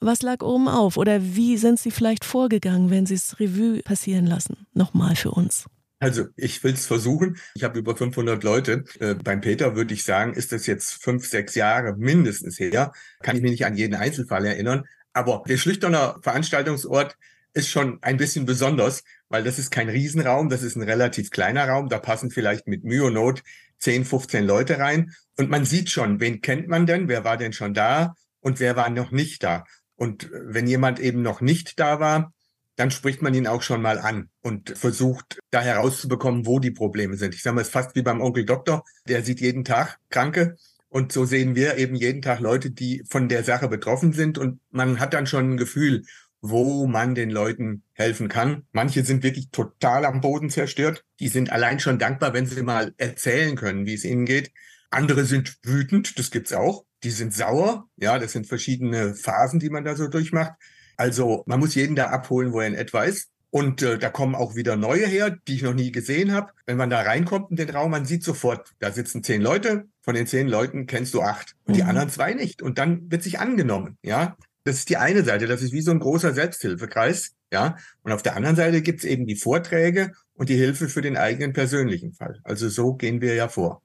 was 0.00 0.22
lag 0.22 0.42
oben 0.42 0.68
auf? 0.68 0.96
Oder 0.96 1.20
wie 1.22 1.56
sind 1.56 1.80
Sie 1.80 1.90
vielleicht 1.90 2.24
vorgegangen, 2.24 2.90
wenn 2.90 3.06
Sie 3.06 3.14
es 3.14 3.40
Revue 3.40 3.82
passieren 3.82 4.26
lassen? 4.26 4.66
Nochmal 4.72 5.16
für 5.16 5.30
uns. 5.32 5.66
Also 6.00 6.26
ich 6.36 6.62
will 6.62 6.74
es 6.74 6.86
versuchen. 6.86 7.38
Ich 7.54 7.64
habe 7.64 7.78
über 7.78 7.96
500 7.96 8.44
Leute. 8.44 8.84
Äh, 9.00 9.14
beim 9.14 9.40
Peter 9.40 9.74
würde 9.74 9.94
ich 9.94 10.04
sagen, 10.04 10.34
ist 10.34 10.52
das 10.52 10.66
jetzt 10.66 11.02
fünf, 11.02 11.26
sechs 11.26 11.54
Jahre 11.54 11.96
mindestens 11.96 12.58
her. 12.58 12.92
Kann 13.22 13.36
ich 13.36 13.42
mich 13.42 13.52
nicht 13.52 13.64
an 13.64 13.76
jeden 13.76 13.94
Einzelfall 13.94 14.44
erinnern. 14.44 14.84
Aber 15.14 15.44
der 15.48 15.56
Schlüchterner 15.56 16.18
Veranstaltungsort 16.20 17.16
ist 17.54 17.70
schon 17.70 17.98
ein 18.02 18.16
bisschen 18.16 18.46
besonders, 18.46 19.04
weil 19.28 19.44
das 19.44 19.58
ist 19.58 19.70
kein 19.70 19.88
Riesenraum, 19.88 20.48
das 20.48 20.62
ist 20.62 20.76
ein 20.76 20.82
relativ 20.82 21.30
kleiner 21.30 21.68
Raum. 21.68 21.88
Da 21.88 21.98
passen 21.98 22.30
vielleicht 22.30 22.66
mit 22.66 22.84
Mühe 22.84 23.04
und 23.04 23.14
Not 23.14 23.42
10, 23.78 24.04
15 24.04 24.44
Leute 24.44 24.78
rein. 24.78 25.12
Und 25.36 25.50
man 25.50 25.64
sieht 25.64 25.90
schon, 25.90 26.20
wen 26.20 26.40
kennt 26.40 26.68
man 26.68 26.86
denn, 26.86 27.08
wer 27.08 27.24
war 27.24 27.36
denn 27.36 27.52
schon 27.52 27.72
da 27.72 28.14
und 28.40 28.60
wer 28.60 28.76
war 28.76 28.90
noch 28.90 29.10
nicht 29.12 29.42
da. 29.42 29.64
Und 29.96 30.28
wenn 30.32 30.66
jemand 30.66 30.98
eben 30.98 31.22
noch 31.22 31.40
nicht 31.40 31.78
da 31.78 32.00
war, 32.00 32.32
dann 32.76 32.90
spricht 32.90 33.22
man 33.22 33.34
ihn 33.34 33.46
auch 33.46 33.62
schon 33.62 33.82
mal 33.82 33.98
an 33.98 34.30
und 34.42 34.76
versucht 34.76 35.38
da 35.50 35.60
herauszubekommen, 35.60 36.44
wo 36.44 36.58
die 36.58 36.72
Probleme 36.72 37.16
sind. 37.16 37.34
Ich 37.34 37.42
sage 37.42 37.54
mal, 37.54 37.60
es 37.60 37.68
ist 37.68 37.72
fast 37.72 37.94
wie 37.94 38.02
beim 38.02 38.20
Onkel 38.20 38.44
Doktor, 38.44 38.84
der 39.06 39.22
sieht 39.22 39.40
jeden 39.40 39.64
Tag 39.64 39.98
Kranke 40.10 40.56
und 40.88 41.12
so 41.12 41.24
sehen 41.24 41.54
wir 41.54 41.76
eben 41.76 41.94
jeden 41.94 42.22
Tag 42.22 42.40
Leute, 42.40 42.70
die 42.70 43.04
von 43.08 43.28
der 43.28 43.44
Sache 43.44 43.68
betroffen 43.68 44.12
sind 44.12 44.38
und 44.38 44.60
man 44.70 44.98
hat 44.98 45.14
dann 45.14 45.26
schon 45.26 45.52
ein 45.52 45.56
Gefühl, 45.56 46.04
wo 46.46 46.86
man 46.86 47.14
den 47.14 47.30
Leuten 47.30 47.84
helfen 47.94 48.28
kann. 48.28 48.66
Manche 48.70 49.02
sind 49.02 49.22
wirklich 49.22 49.48
total 49.50 50.04
am 50.04 50.20
Boden 50.20 50.50
zerstört. 50.50 51.02
Die 51.18 51.28
sind 51.28 51.50
allein 51.50 51.80
schon 51.80 51.98
dankbar, 51.98 52.34
wenn 52.34 52.44
sie 52.44 52.62
mal 52.62 52.92
erzählen 52.98 53.56
können, 53.56 53.86
wie 53.86 53.94
es 53.94 54.04
ihnen 54.04 54.26
geht. 54.26 54.52
Andere 54.90 55.24
sind 55.24 55.56
wütend, 55.62 56.18
das 56.18 56.30
gibt's 56.30 56.52
auch. 56.52 56.84
Die 57.02 57.10
sind 57.10 57.32
sauer. 57.32 57.88
Ja, 57.96 58.18
das 58.18 58.32
sind 58.32 58.46
verschiedene 58.46 59.14
Phasen, 59.14 59.58
die 59.58 59.70
man 59.70 59.84
da 59.84 59.96
so 59.96 60.06
durchmacht. 60.06 60.52
Also 60.98 61.44
man 61.46 61.60
muss 61.60 61.74
jeden 61.74 61.96
da 61.96 62.08
abholen, 62.08 62.52
wo 62.52 62.60
er 62.60 62.66
in 62.66 62.74
etwa 62.74 63.04
ist. 63.04 63.30
Und 63.48 63.80
äh, 63.80 63.98
da 63.98 64.10
kommen 64.10 64.34
auch 64.34 64.54
wieder 64.54 64.76
neue 64.76 65.06
her, 65.06 65.34
die 65.48 65.54
ich 65.54 65.62
noch 65.62 65.72
nie 65.72 65.92
gesehen 65.92 66.32
habe. 66.32 66.52
Wenn 66.66 66.76
man 66.76 66.90
da 66.90 67.00
reinkommt 67.00 67.52
in 67.52 67.56
den 67.56 67.70
Raum, 67.70 67.90
man 67.90 68.04
sieht 68.04 68.22
sofort, 68.22 68.74
da 68.80 68.92
sitzen 68.92 69.24
zehn 69.24 69.40
Leute. 69.40 69.86
Von 70.02 70.14
den 70.14 70.26
zehn 70.26 70.46
Leuten 70.46 70.86
kennst 70.86 71.14
du 71.14 71.22
acht 71.22 71.56
und 71.64 71.72
mhm. 71.72 71.76
die 71.76 71.84
anderen 71.84 72.10
zwei 72.10 72.34
nicht. 72.34 72.60
Und 72.60 72.76
dann 72.76 73.10
wird 73.10 73.22
sich 73.22 73.38
angenommen. 73.38 73.96
Ja, 74.02 74.36
das 74.64 74.76
ist 74.78 74.88
die 74.88 74.96
eine 74.96 75.24
Seite. 75.24 75.46
Das 75.46 75.62
ist 75.62 75.72
wie 75.72 75.82
so 75.82 75.90
ein 75.90 76.00
großer 76.00 76.34
Selbsthilfekreis. 76.34 77.32
Ja, 77.52 77.76
und 78.02 78.12
auf 78.12 78.22
der 78.22 78.34
anderen 78.36 78.56
Seite 78.56 78.82
gibt's 78.82 79.04
eben 79.04 79.26
die 79.26 79.36
Vorträge 79.36 80.12
und 80.34 80.48
die 80.48 80.56
Hilfe 80.56 80.88
für 80.88 81.02
den 81.02 81.16
eigenen 81.16 81.52
persönlichen 81.52 82.12
Fall. 82.12 82.40
Also 82.42 82.68
so 82.68 82.94
gehen 82.94 83.20
wir 83.20 83.34
ja 83.34 83.48
vor. 83.48 83.82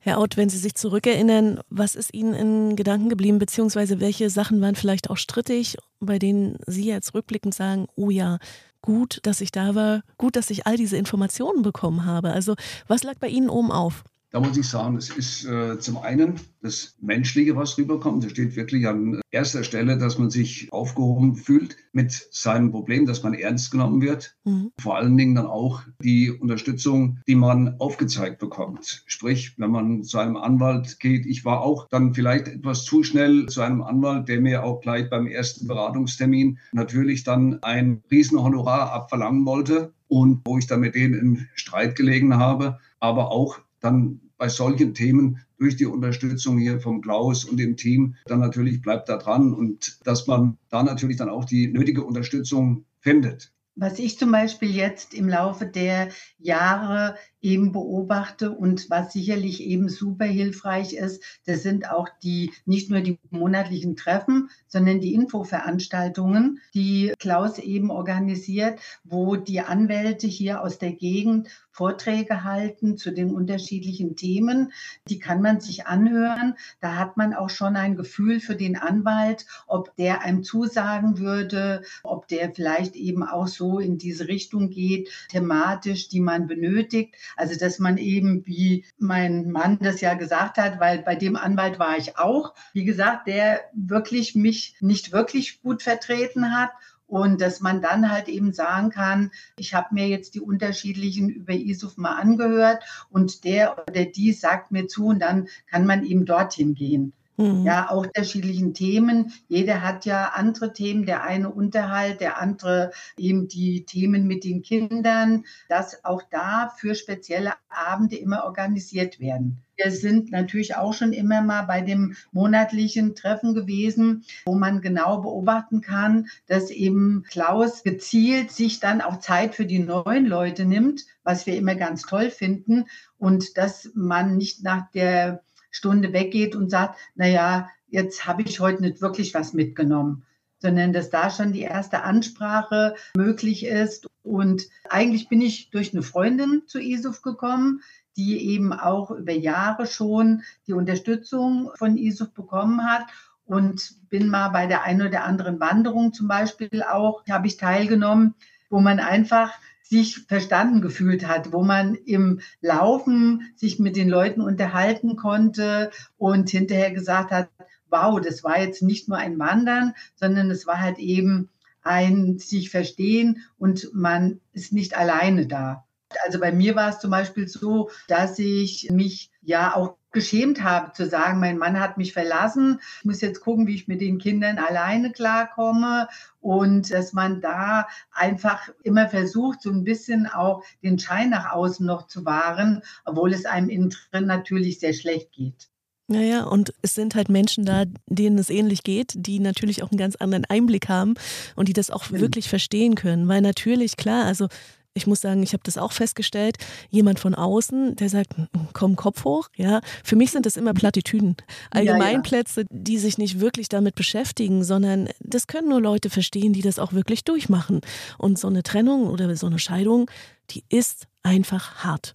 Herr 0.00 0.20
Ott, 0.20 0.36
wenn 0.36 0.48
Sie 0.48 0.58
sich 0.58 0.74
zurückerinnern, 0.74 1.60
was 1.68 1.94
ist 1.94 2.12
Ihnen 2.12 2.34
in 2.34 2.76
Gedanken 2.76 3.08
geblieben, 3.08 3.38
beziehungsweise 3.38 4.00
welche 4.00 4.30
Sachen 4.30 4.60
waren 4.60 4.74
vielleicht 4.74 5.10
auch 5.10 5.16
strittig, 5.16 5.76
bei 6.00 6.18
denen 6.18 6.58
Sie 6.66 6.86
jetzt 6.86 7.14
rückblickend 7.14 7.54
sagen, 7.54 7.86
oh 7.94 8.10
ja, 8.10 8.38
gut, 8.82 9.20
dass 9.22 9.40
ich 9.40 9.52
da 9.52 9.74
war, 9.74 10.02
gut, 10.18 10.36
dass 10.36 10.50
ich 10.50 10.66
all 10.66 10.76
diese 10.76 10.96
Informationen 10.96 11.62
bekommen 11.62 12.04
habe. 12.04 12.32
Also 12.32 12.54
was 12.88 13.04
lag 13.04 13.14
bei 13.18 13.28
Ihnen 13.28 13.48
oben 13.48 13.70
auf? 13.70 14.04
Da 14.34 14.40
muss 14.40 14.56
ich 14.56 14.68
sagen, 14.68 14.96
es 14.96 15.10
ist 15.10 15.44
äh, 15.44 15.78
zum 15.78 15.96
einen 15.98 16.40
das 16.60 16.96
Menschliche, 17.00 17.54
was 17.54 17.78
rüberkommt. 17.78 18.24
Da 18.24 18.28
steht 18.28 18.56
wirklich 18.56 18.88
an 18.88 19.20
erster 19.30 19.62
Stelle, 19.62 19.96
dass 19.96 20.18
man 20.18 20.28
sich 20.28 20.72
aufgehoben 20.72 21.36
fühlt 21.36 21.76
mit 21.92 22.10
seinem 22.32 22.72
Problem, 22.72 23.06
dass 23.06 23.22
man 23.22 23.34
ernst 23.34 23.70
genommen 23.70 24.02
wird. 24.02 24.36
Mhm. 24.42 24.72
Vor 24.80 24.96
allen 24.96 25.16
Dingen 25.16 25.36
dann 25.36 25.46
auch 25.46 25.82
die 26.02 26.32
Unterstützung, 26.32 27.20
die 27.28 27.36
man 27.36 27.76
aufgezeigt 27.78 28.40
bekommt. 28.40 29.04
Sprich, 29.06 29.54
wenn 29.56 29.70
man 29.70 30.02
zu 30.02 30.18
einem 30.18 30.36
Anwalt 30.36 30.98
geht, 30.98 31.26
ich 31.26 31.44
war 31.44 31.60
auch 31.60 31.86
dann 31.88 32.12
vielleicht 32.12 32.48
etwas 32.48 32.82
zu 32.82 33.04
schnell 33.04 33.46
zu 33.46 33.60
einem 33.60 33.82
Anwalt, 33.82 34.26
der 34.26 34.40
mir 34.40 34.64
auch 34.64 34.80
gleich 34.80 35.08
beim 35.08 35.28
ersten 35.28 35.68
Beratungstermin 35.68 36.58
natürlich 36.72 37.22
dann 37.22 37.62
ein 37.62 38.02
Riesenhonorar 38.10 38.90
abverlangen 38.90 39.46
wollte 39.46 39.92
und 40.08 40.40
wo 40.44 40.58
ich 40.58 40.66
dann 40.66 40.80
mit 40.80 40.96
denen 40.96 41.14
im 41.14 41.46
Streit 41.54 41.94
gelegen 41.94 42.36
habe, 42.36 42.80
aber 42.98 43.30
auch 43.30 43.60
dann 43.78 44.22
bei 44.36 44.48
solchen 44.48 44.94
Themen 44.94 45.40
durch 45.58 45.76
die 45.76 45.86
Unterstützung 45.86 46.58
hier 46.58 46.80
vom 46.80 47.00
Klaus 47.00 47.44
und 47.44 47.58
dem 47.58 47.76
Team 47.76 48.16
dann 48.26 48.40
natürlich 48.40 48.82
bleibt 48.82 49.08
da 49.08 49.16
dran 49.16 49.54
und 49.54 49.98
dass 50.04 50.26
man 50.26 50.58
da 50.68 50.82
natürlich 50.82 51.16
dann 51.16 51.28
auch 51.28 51.44
die 51.44 51.68
nötige 51.68 52.04
Unterstützung 52.04 52.84
findet. 53.00 53.54
Was 53.76 53.98
ich 53.98 54.18
zum 54.18 54.30
Beispiel 54.30 54.70
jetzt 54.70 55.14
im 55.14 55.28
Laufe 55.28 55.66
der 55.66 56.10
Jahre 56.38 57.16
eben 57.40 57.72
beobachte 57.72 58.52
und 58.52 58.88
was 58.88 59.12
sicherlich 59.12 59.64
eben 59.64 59.88
super 59.88 60.26
hilfreich 60.26 60.92
ist, 60.92 61.24
das 61.44 61.64
sind 61.64 61.90
auch 61.90 62.08
die, 62.22 62.52
nicht 62.66 62.88
nur 62.88 63.00
die 63.00 63.18
monatlichen 63.30 63.96
Treffen, 63.96 64.48
sondern 64.68 65.00
die 65.00 65.12
Infoveranstaltungen, 65.12 66.60
die 66.72 67.14
Klaus 67.18 67.58
eben 67.58 67.90
organisiert, 67.90 68.78
wo 69.02 69.34
die 69.34 69.60
Anwälte 69.60 70.28
hier 70.28 70.62
aus 70.62 70.78
der 70.78 70.92
Gegend 70.92 71.48
Vorträge 71.74 72.44
halten 72.44 72.96
zu 72.96 73.10
den 73.10 73.34
unterschiedlichen 73.34 74.14
Themen. 74.14 74.72
Die 75.08 75.18
kann 75.18 75.42
man 75.42 75.60
sich 75.60 75.86
anhören. 75.88 76.54
Da 76.80 76.94
hat 76.94 77.16
man 77.16 77.34
auch 77.34 77.50
schon 77.50 77.74
ein 77.74 77.96
Gefühl 77.96 78.38
für 78.38 78.54
den 78.54 78.76
Anwalt, 78.76 79.44
ob 79.66 79.94
der 79.96 80.22
einem 80.22 80.44
zusagen 80.44 81.18
würde, 81.18 81.82
ob 82.04 82.28
der 82.28 82.54
vielleicht 82.54 82.94
eben 82.94 83.24
auch 83.24 83.48
so 83.48 83.80
in 83.80 83.98
diese 83.98 84.28
Richtung 84.28 84.70
geht, 84.70 85.10
thematisch, 85.30 86.08
die 86.08 86.20
man 86.20 86.46
benötigt. 86.46 87.16
Also, 87.36 87.58
dass 87.58 87.80
man 87.80 87.98
eben, 87.98 88.46
wie 88.46 88.84
mein 88.96 89.50
Mann 89.50 89.78
das 89.80 90.00
ja 90.00 90.14
gesagt 90.14 90.58
hat, 90.58 90.78
weil 90.78 91.02
bei 91.02 91.16
dem 91.16 91.34
Anwalt 91.34 91.80
war 91.80 91.98
ich 91.98 92.16
auch, 92.16 92.54
wie 92.72 92.84
gesagt, 92.84 93.26
der 93.26 93.62
wirklich 93.74 94.36
mich 94.36 94.76
nicht 94.80 95.10
wirklich 95.10 95.60
gut 95.60 95.82
vertreten 95.82 96.56
hat 96.56 96.70
und 97.06 97.40
dass 97.40 97.60
man 97.60 97.80
dann 97.80 98.10
halt 98.10 98.28
eben 98.28 98.52
sagen 98.52 98.90
kann, 98.90 99.30
ich 99.56 99.74
habe 99.74 99.94
mir 99.94 100.08
jetzt 100.08 100.34
die 100.34 100.40
unterschiedlichen 100.40 101.28
über 101.28 101.52
ISUF 101.52 101.96
mal 101.96 102.16
angehört 102.16 102.82
und 103.10 103.44
der 103.44 103.78
oder 103.78 104.04
die 104.04 104.32
sagt 104.32 104.70
mir 104.70 104.86
zu 104.86 105.06
und 105.06 105.20
dann 105.20 105.48
kann 105.66 105.86
man 105.86 106.04
eben 106.04 106.24
dorthin 106.24 106.74
gehen. 106.74 107.12
Mhm. 107.36 107.64
Ja, 107.64 107.90
auch 107.90 108.04
unterschiedlichen 108.06 108.74
Themen. 108.74 109.32
Jeder 109.48 109.82
hat 109.82 110.04
ja 110.04 110.32
andere 110.34 110.72
Themen. 110.72 111.04
Der 111.04 111.24
eine 111.24 111.50
Unterhalt, 111.50 112.20
der 112.20 112.40
andere 112.40 112.92
eben 113.16 113.48
die 113.48 113.84
Themen 113.84 114.26
mit 114.26 114.44
den 114.44 114.62
Kindern, 114.62 115.44
dass 115.68 116.04
auch 116.04 116.22
da 116.30 116.72
für 116.76 116.94
spezielle 116.94 117.54
Abende 117.68 118.16
immer 118.16 118.44
organisiert 118.44 119.18
werden. 119.18 119.64
Wir 119.76 119.90
sind 119.90 120.30
natürlich 120.30 120.76
auch 120.76 120.94
schon 120.94 121.12
immer 121.12 121.42
mal 121.42 121.62
bei 121.62 121.80
dem 121.80 122.14
monatlichen 122.30 123.16
Treffen 123.16 123.54
gewesen, 123.54 124.24
wo 124.46 124.54
man 124.54 124.80
genau 124.80 125.20
beobachten 125.20 125.80
kann, 125.80 126.28
dass 126.46 126.70
eben 126.70 127.24
Klaus 127.28 127.82
gezielt 127.82 128.52
sich 128.52 128.78
dann 128.78 129.00
auch 129.00 129.18
Zeit 129.18 129.56
für 129.56 129.66
die 129.66 129.80
neuen 129.80 130.26
Leute 130.26 130.64
nimmt, 130.64 131.06
was 131.24 131.46
wir 131.46 131.56
immer 131.56 131.74
ganz 131.74 132.02
toll 132.02 132.30
finden 132.30 132.84
und 133.18 133.56
dass 133.56 133.90
man 133.94 134.36
nicht 134.36 134.62
nach 134.62 134.88
der 134.92 135.42
Stunde 135.74 136.12
weggeht 136.12 136.54
und 136.54 136.70
sagt, 136.70 136.98
na 137.16 137.26
ja, 137.26 137.68
jetzt 137.88 138.26
habe 138.26 138.42
ich 138.42 138.60
heute 138.60 138.80
nicht 138.82 139.02
wirklich 139.02 139.34
was 139.34 139.54
mitgenommen, 139.54 140.24
sondern 140.60 140.92
dass 140.92 141.10
da 141.10 141.30
schon 141.30 141.52
die 141.52 141.62
erste 141.62 142.04
Ansprache 142.04 142.94
möglich 143.16 143.66
ist. 143.66 144.06
Und 144.22 144.68
eigentlich 144.88 145.28
bin 145.28 145.40
ich 145.40 145.70
durch 145.70 145.92
eine 145.92 146.02
Freundin 146.02 146.62
zu 146.66 146.80
ISUF 146.80 147.22
gekommen, 147.22 147.82
die 148.16 148.38
eben 148.54 148.72
auch 148.72 149.10
über 149.10 149.32
Jahre 149.32 149.86
schon 149.86 150.42
die 150.68 150.74
Unterstützung 150.74 151.70
von 151.74 151.98
ISUF 151.98 152.32
bekommen 152.32 152.88
hat 152.88 153.06
und 153.44 153.96
bin 154.08 154.28
mal 154.28 154.50
bei 154.50 154.66
der 154.66 154.84
einen 154.84 155.06
oder 155.06 155.24
anderen 155.24 155.58
Wanderung 155.58 156.12
zum 156.12 156.28
Beispiel 156.28 156.84
auch, 156.84 157.24
habe 157.28 157.48
ich 157.48 157.56
teilgenommen, 157.56 158.34
wo 158.70 158.78
man 158.78 159.00
einfach 159.00 159.52
sich 159.84 160.20
verstanden 160.26 160.80
gefühlt 160.80 161.28
hat, 161.28 161.52
wo 161.52 161.62
man 161.62 161.94
im 161.94 162.40
Laufen 162.60 163.52
sich 163.54 163.78
mit 163.78 163.96
den 163.96 164.08
Leuten 164.08 164.40
unterhalten 164.40 165.14
konnte 165.14 165.90
und 166.16 166.50
hinterher 166.50 166.90
gesagt 166.90 167.30
hat, 167.30 167.50
wow, 167.90 168.20
das 168.20 168.42
war 168.42 168.60
jetzt 168.60 168.82
nicht 168.82 169.08
nur 169.08 169.18
ein 169.18 169.38
Wandern, 169.38 169.92
sondern 170.16 170.50
es 170.50 170.66
war 170.66 170.80
halt 170.80 170.98
eben 170.98 171.50
ein 171.82 172.38
sich 172.38 172.70
verstehen 172.70 173.44
und 173.58 173.90
man 173.92 174.40
ist 174.52 174.72
nicht 174.72 174.96
alleine 174.96 175.46
da. 175.46 175.84
Also 176.24 176.40
bei 176.40 176.50
mir 176.50 176.74
war 176.74 176.90
es 176.90 177.00
zum 177.00 177.10
Beispiel 177.10 177.46
so, 177.46 177.90
dass 178.08 178.38
ich 178.38 178.90
mich 178.90 179.30
ja 179.42 179.76
auch 179.76 179.96
geschämt 180.14 180.62
habe 180.62 180.92
zu 180.92 181.06
sagen, 181.06 181.40
mein 181.40 181.58
Mann 181.58 181.78
hat 181.78 181.98
mich 181.98 182.14
verlassen. 182.14 182.80
Ich 183.00 183.04
muss 183.04 183.20
jetzt 183.20 183.40
gucken, 183.40 183.66
wie 183.66 183.74
ich 183.74 183.88
mit 183.88 184.00
den 184.00 184.18
Kindern 184.18 184.58
alleine 184.58 185.12
klarkomme 185.12 186.08
und 186.40 186.90
dass 186.90 187.12
man 187.12 187.42
da 187.42 187.86
einfach 188.12 188.70
immer 188.82 189.08
versucht, 189.08 189.60
so 189.60 189.70
ein 189.70 189.84
bisschen 189.84 190.26
auch 190.26 190.64
den 190.82 190.98
Schein 190.98 191.30
nach 191.30 191.52
außen 191.52 191.84
noch 191.84 192.06
zu 192.06 192.24
wahren, 192.24 192.82
obwohl 193.04 193.34
es 193.34 193.44
einem 193.44 193.68
innen 193.68 193.94
drin 194.10 194.26
natürlich 194.26 194.80
sehr 194.80 194.94
schlecht 194.94 195.32
geht. 195.32 195.68
Naja, 196.06 196.44
und 196.44 196.74
es 196.82 196.94
sind 196.94 197.14
halt 197.14 197.30
Menschen 197.30 197.64
da, 197.64 197.84
denen 198.06 198.38
es 198.38 198.50
ähnlich 198.50 198.82
geht, 198.82 199.14
die 199.16 199.38
natürlich 199.38 199.82
auch 199.82 199.90
einen 199.90 199.98
ganz 199.98 200.16
anderen 200.16 200.44
Einblick 200.44 200.90
haben 200.90 201.14
und 201.56 201.68
die 201.68 201.72
das 201.72 201.90
auch 201.90 202.10
wirklich 202.10 202.48
verstehen 202.48 202.94
können. 202.94 203.26
Weil 203.26 203.40
natürlich, 203.40 203.96
klar, 203.96 204.26
also 204.26 204.48
ich 204.94 205.06
muss 205.06 205.20
sagen, 205.20 205.42
ich 205.42 205.52
habe 205.52 205.62
das 205.64 205.76
auch 205.76 205.92
festgestellt, 205.92 206.56
jemand 206.88 207.18
von 207.18 207.34
außen, 207.34 207.96
der 207.96 208.08
sagt, 208.08 208.34
komm, 208.72 208.96
Kopf 208.96 209.24
hoch, 209.24 209.48
ja. 209.56 209.80
Für 210.04 210.16
mich 210.16 210.30
sind 210.30 210.46
das 210.46 210.56
immer 210.56 210.72
Plattitüden. 210.72 211.36
Allgemeinplätze, 211.70 212.62
ja, 212.62 212.66
ja. 212.70 212.78
die 212.80 212.98
sich 212.98 213.18
nicht 213.18 213.40
wirklich 213.40 213.68
damit 213.68 213.96
beschäftigen, 213.96 214.62
sondern 214.62 215.08
das 215.20 215.48
können 215.48 215.68
nur 215.68 215.80
Leute 215.80 216.10
verstehen, 216.10 216.52
die 216.52 216.62
das 216.62 216.78
auch 216.78 216.92
wirklich 216.92 217.24
durchmachen. 217.24 217.80
Und 218.18 218.38
so 218.38 218.48
eine 218.48 218.62
Trennung 218.62 219.08
oder 219.08 219.34
so 219.36 219.46
eine 219.46 219.58
Scheidung, 219.58 220.08
die 220.50 220.64
ist 220.68 221.08
einfach 221.24 221.76
hart. 221.84 222.14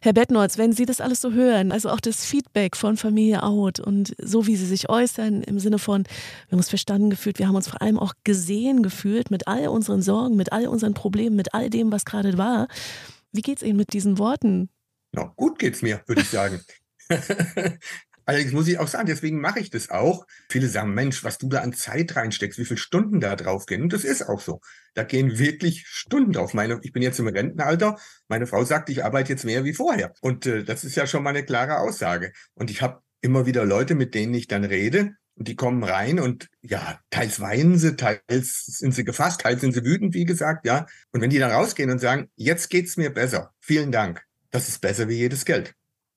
Herr 0.00 0.12
Bettnolz, 0.12 0.58
wenn 0.58 0.72
Sie 0.72 0.86
das 0.86 1.00
alles 1.00 1.20
so 1.20 1.32
hören, 1.32 1.72
also 1.72 1.90
auch 1.90 2.00
das 2.00 2.24
Feedback 2.24 2.76
von 2.76 2.96
Familie 2.96 3.42
Out 3.42 3.80
und 3.80 4.14
so 4.18 4.46
wie 4.46 4.56
Sie 4.56 4.66
sich 4.66 4.88
äußern 4.88 5.42
im 5.42 5.58
Sinne 5.58 5.78
von, 5.78 6.04
wir 6.04 6.52
haben 6.52 6.58
uns 6.58 6.68
verstanden 6.68 7.10
gefühlt, 7.10 7.38
wir 7.38 7.48
haben 7.48 7.56
uns 7.56 7.68
vor 7.68 7.82
allem 7.82 7.98
auch 7.98 8.14
gesehen 8.24 8.82
gefühlt 8.82 9.30
mit 9.30 9.48
all 9.48 9.68
unseren 9.68 10.02
Sorgen, 10.02 10.36
mit 10.36 10.52
all 10.52 10.66
unseren 10.68 10.94
Problemen, 10.94 11.36
mit 11.36 11.54
all 11.54 11.70
dem, 11.70 11.92
was 11.92 12.04
gerade 12.04 12.38
war. 12.38 12.68
Wie 13.32 13.42
geht 13.42 13.58
es 13.58 13.62
Ihnen 13.62 13.76
mit 13.76 13.92
diesen 13.92 14.18
Worten? 14.18 14.70
No, 15.12 15.32
gut 15.36 15.58
geht's 15.58 15.82
mir, 15.82 16.02
würde 16.06 16.22
ich 16.22 16.28
sagen. 16.28 16.60
Allerdings 18.28 18.52
muss 18.52 18.68
ich 18.68 18.78
auch 18.78 18.88
sagen, 18.88 19.06
deswegen 19.06 19.40
mache 19.40 19.58
ich 19.58 19.70
das 19.70 19.88
auch. 19.88 20.26
Viele 20.50 20.68
sagen, 20.68 20.92
Mensch, 20.92 21.24
was 21.24 21.38
du 21.38 21.48
da 21.48 21.62
an 21.62 21.72
Zeit 21.72 22.14
reinsteckst, 22.14 22.58
wie 22.58 22.66
viele 22.66 22.76
Stunden 22.76 23.20
da 23.20 23.34
drauf 23.36 23.64
gehen. 23.64 23.80
Und 23.80 23.94
das 23.94 24.04
ist 24.04 24.28
auch 24.28 24.40
so. 24.40 24.60
Da 24.92 25.02
gehen 25.02 25.38
wirklich 25.38 25.86
Stunden 25.86 26.32
drauf. 26.32 26.52
Meine, 26.52 26.78
ich 26.82 26.92
bin 26.92 27.02
jetzt 27.02 27.18
im 27.18 27.26
Rentenalter. 27.26 27.98
Meine 28.28 28.46
Frau 28.46 28.62
sagt, 28.64 28.90
ich 28.90 29.02
arbeite 29.02 29.32
jetzt 29.32 29.46
mehr 29.46 29.64
wie 29.64 29.72
vorher. 29.72 30.12
Und 30.20 30.44
äh, 30.44 30.62
das 30.62 30.84
ist 30.84 30.94
ja 30.94 31.06
schon 31.06 31.22
mal 31.22 31.30
eine 31.30 31.42
klare 31.42 31.78
Aussage. 31.78 32.34
Und 32.52 32.70
ich 32.70 32.82
habe 32.82 33.00
immer 33.22 33.46
wieder 33.46 33.64
Leute, 33.64 33.94
mit 33.94 34.14
denen 34.14 34.34
ich 34.34 34.46
dann 34.46 34.64
rede. 34.64 35.14
Und 35.34 35.48
die 35.48 35.56
kommen 35.56 35.82
rein 35.82 36.20
und 36.20 36.50
ja, 36.60 37.00
teils 37.08 37.40
weinen 37.40 37.78
sie, 37.78 37.96
teils 37.96 38.66
sind 38.66 38.94
sie 38.94 39.04
gefasst, 39.04 39.40
teils 39.40 39.62
sind 39.62 39.72
sie 39.72 39.86
wütend, 39.86 40.12
wie 40.12 40.26
gesagt, 40.26 40.66
ja. 40.66 40.84
Und 41.12 41.22
wenn 41.22 41.30
die 41.30 41.38
dann 41.38 41.52
rausgehen 41.52 41.90
und 41.90 42.00
sagen, 42.00 42.28
jetzt 42.36 42.68
geht's 42.68 42.98
mir 42.98 43.08
besser, 43.08 43.54
vielen 43.60 43.90
Dank, 43.90 44.22
das 44.50 44.68
ist 44.68 44.80
besser 44.80 45.08
wie 45.08 45.16
jedes 45.16 45.46
Geld. 45.46 45.74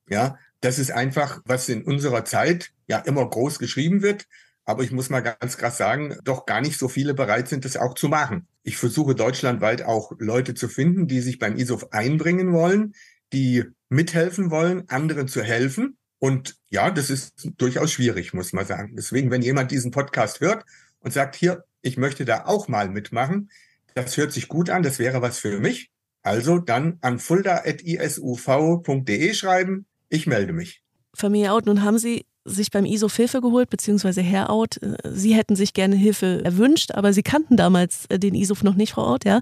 Ja, 0.10 0.38
das 0.62 0.80
ist 0.80 0.91
einfach, 0.91 1.41
was 1.46 1.70
in 1.70 1.84
unserer 1.84 2.24
Zeit 2.24 2.72
ja 2.88 3.00
immer 3.00 3.27
groß 3.27 3.60
geschrieben 3.60 4.01
wird. 4.01 4.27
Aber 4.63 4.84
ich 4.84 4.91
muss 4.91 5.10
mal 5.10 5.22
ganz 5.22 5.58
krass 5.58 5.77
sagen, 5.77 6.18
doch 6.24 6.46
gar 6.46 6.62
nicht 6.62 6.77
so 6.77 6.88
viele 6.88 7.15
bereit 7.15 7.48
sind, 7.48 7.65
das 7.65 7.77
auch 7.77 7.96
zu 7.96 8.08
machen. 8.08 8.48
Ich 8.63 8.77
versuche 8.77 9.15
deutschlandweit 9.15 9.82
auch 9.82 10.12
Leute 10.20 10.53
zu 10.53 10.70
finden, 10.70 11.08
die 11.08 11.22
sich 11.22 11.39
beim 11.39 11.58
ISOF 11.58 11.88
einbringen 11.91 12.53
wollen, 12.53 12.94
die 13.34 13.63
mithelfen 13.89 14.51
wollen, 14.51 14.88
anderen 14.88 15.27
zu 15.27 15.41
helfen. 15.41 15.98
Und 16.20 16.58
ja, 16.70 16.91
das 16.91 17.10
ist 17.10 17.50
durchaus 17.58 17.91
schwierig, 17.91 18.36
muss 18.36 18.53
man 18.53 18.68
sagen. 18.68 18.96
Deswegen, 18.96 19.32
wenn 19.32 19.41
jemand 19.41 19.72
diesen 19.72 19.89
Podcast 19.89 20.41
hört 20.41 20.63
und 21.00 21.12
sagt, 21.12 21.36
hier, 21.36 21.63
ich 21.82 21.98
möchte 21.98 22.24
da 22.24 22.46
auch 22.46 22.68
mal 22.68 22.88
mitmachen, 22.88 23.50
das 23.96 24.15
hört 24.15 24.32
sich 24.32 24.48
gut 24.48 24.70
an, 24.70 24.84
das 24.84 25.00
wäre 25.00 25.24
was 25.24 25.39
für 25.39 25.60
mich. 25.60 25.89
Also 26.22 26.60
dann 26.60 27.00
an 27.01 27.18
fulda.isuv.de 27.18 29.34
schreiben 29.34 29.88
ich 30.12 30.27
melde 30.27 30.53
mich. 30.53 30.84
Familie 31.13 31.51
Out, 31.51 31.65
nun 31.65 31.84
haben 31.84 31.98
Sie 31.98 32.25
sich 32.44 32.72
beim 32.72 32.86
ISOF 32.86 33.15
Hilfe 33.15 33.39
geholt, 33.39 33.70
beziehungsweise 33.70 34.22
Herr 34.22 34.50
Out. 34.50 34.80
Sie 35.03 35.36
hätten 35.36 35.56
sich 35.56 35.74
gerne 35.74 35.96
Hilfe 35.96 36.41
erwünscht, 36.44 36.91
aber 36.91 37.13
Sie 37.13 37.22
kannten 37.22 37.56
damals 37.56 38.06
äh, 38.08 38.18
den 38.18 38.34
ISOF 38.34 38.63
noch 38.63 38.75
nicht, 38.75 38.94
Frau 38.94 39.06
Out, 39.06 39.25
ja. 39.25 39.41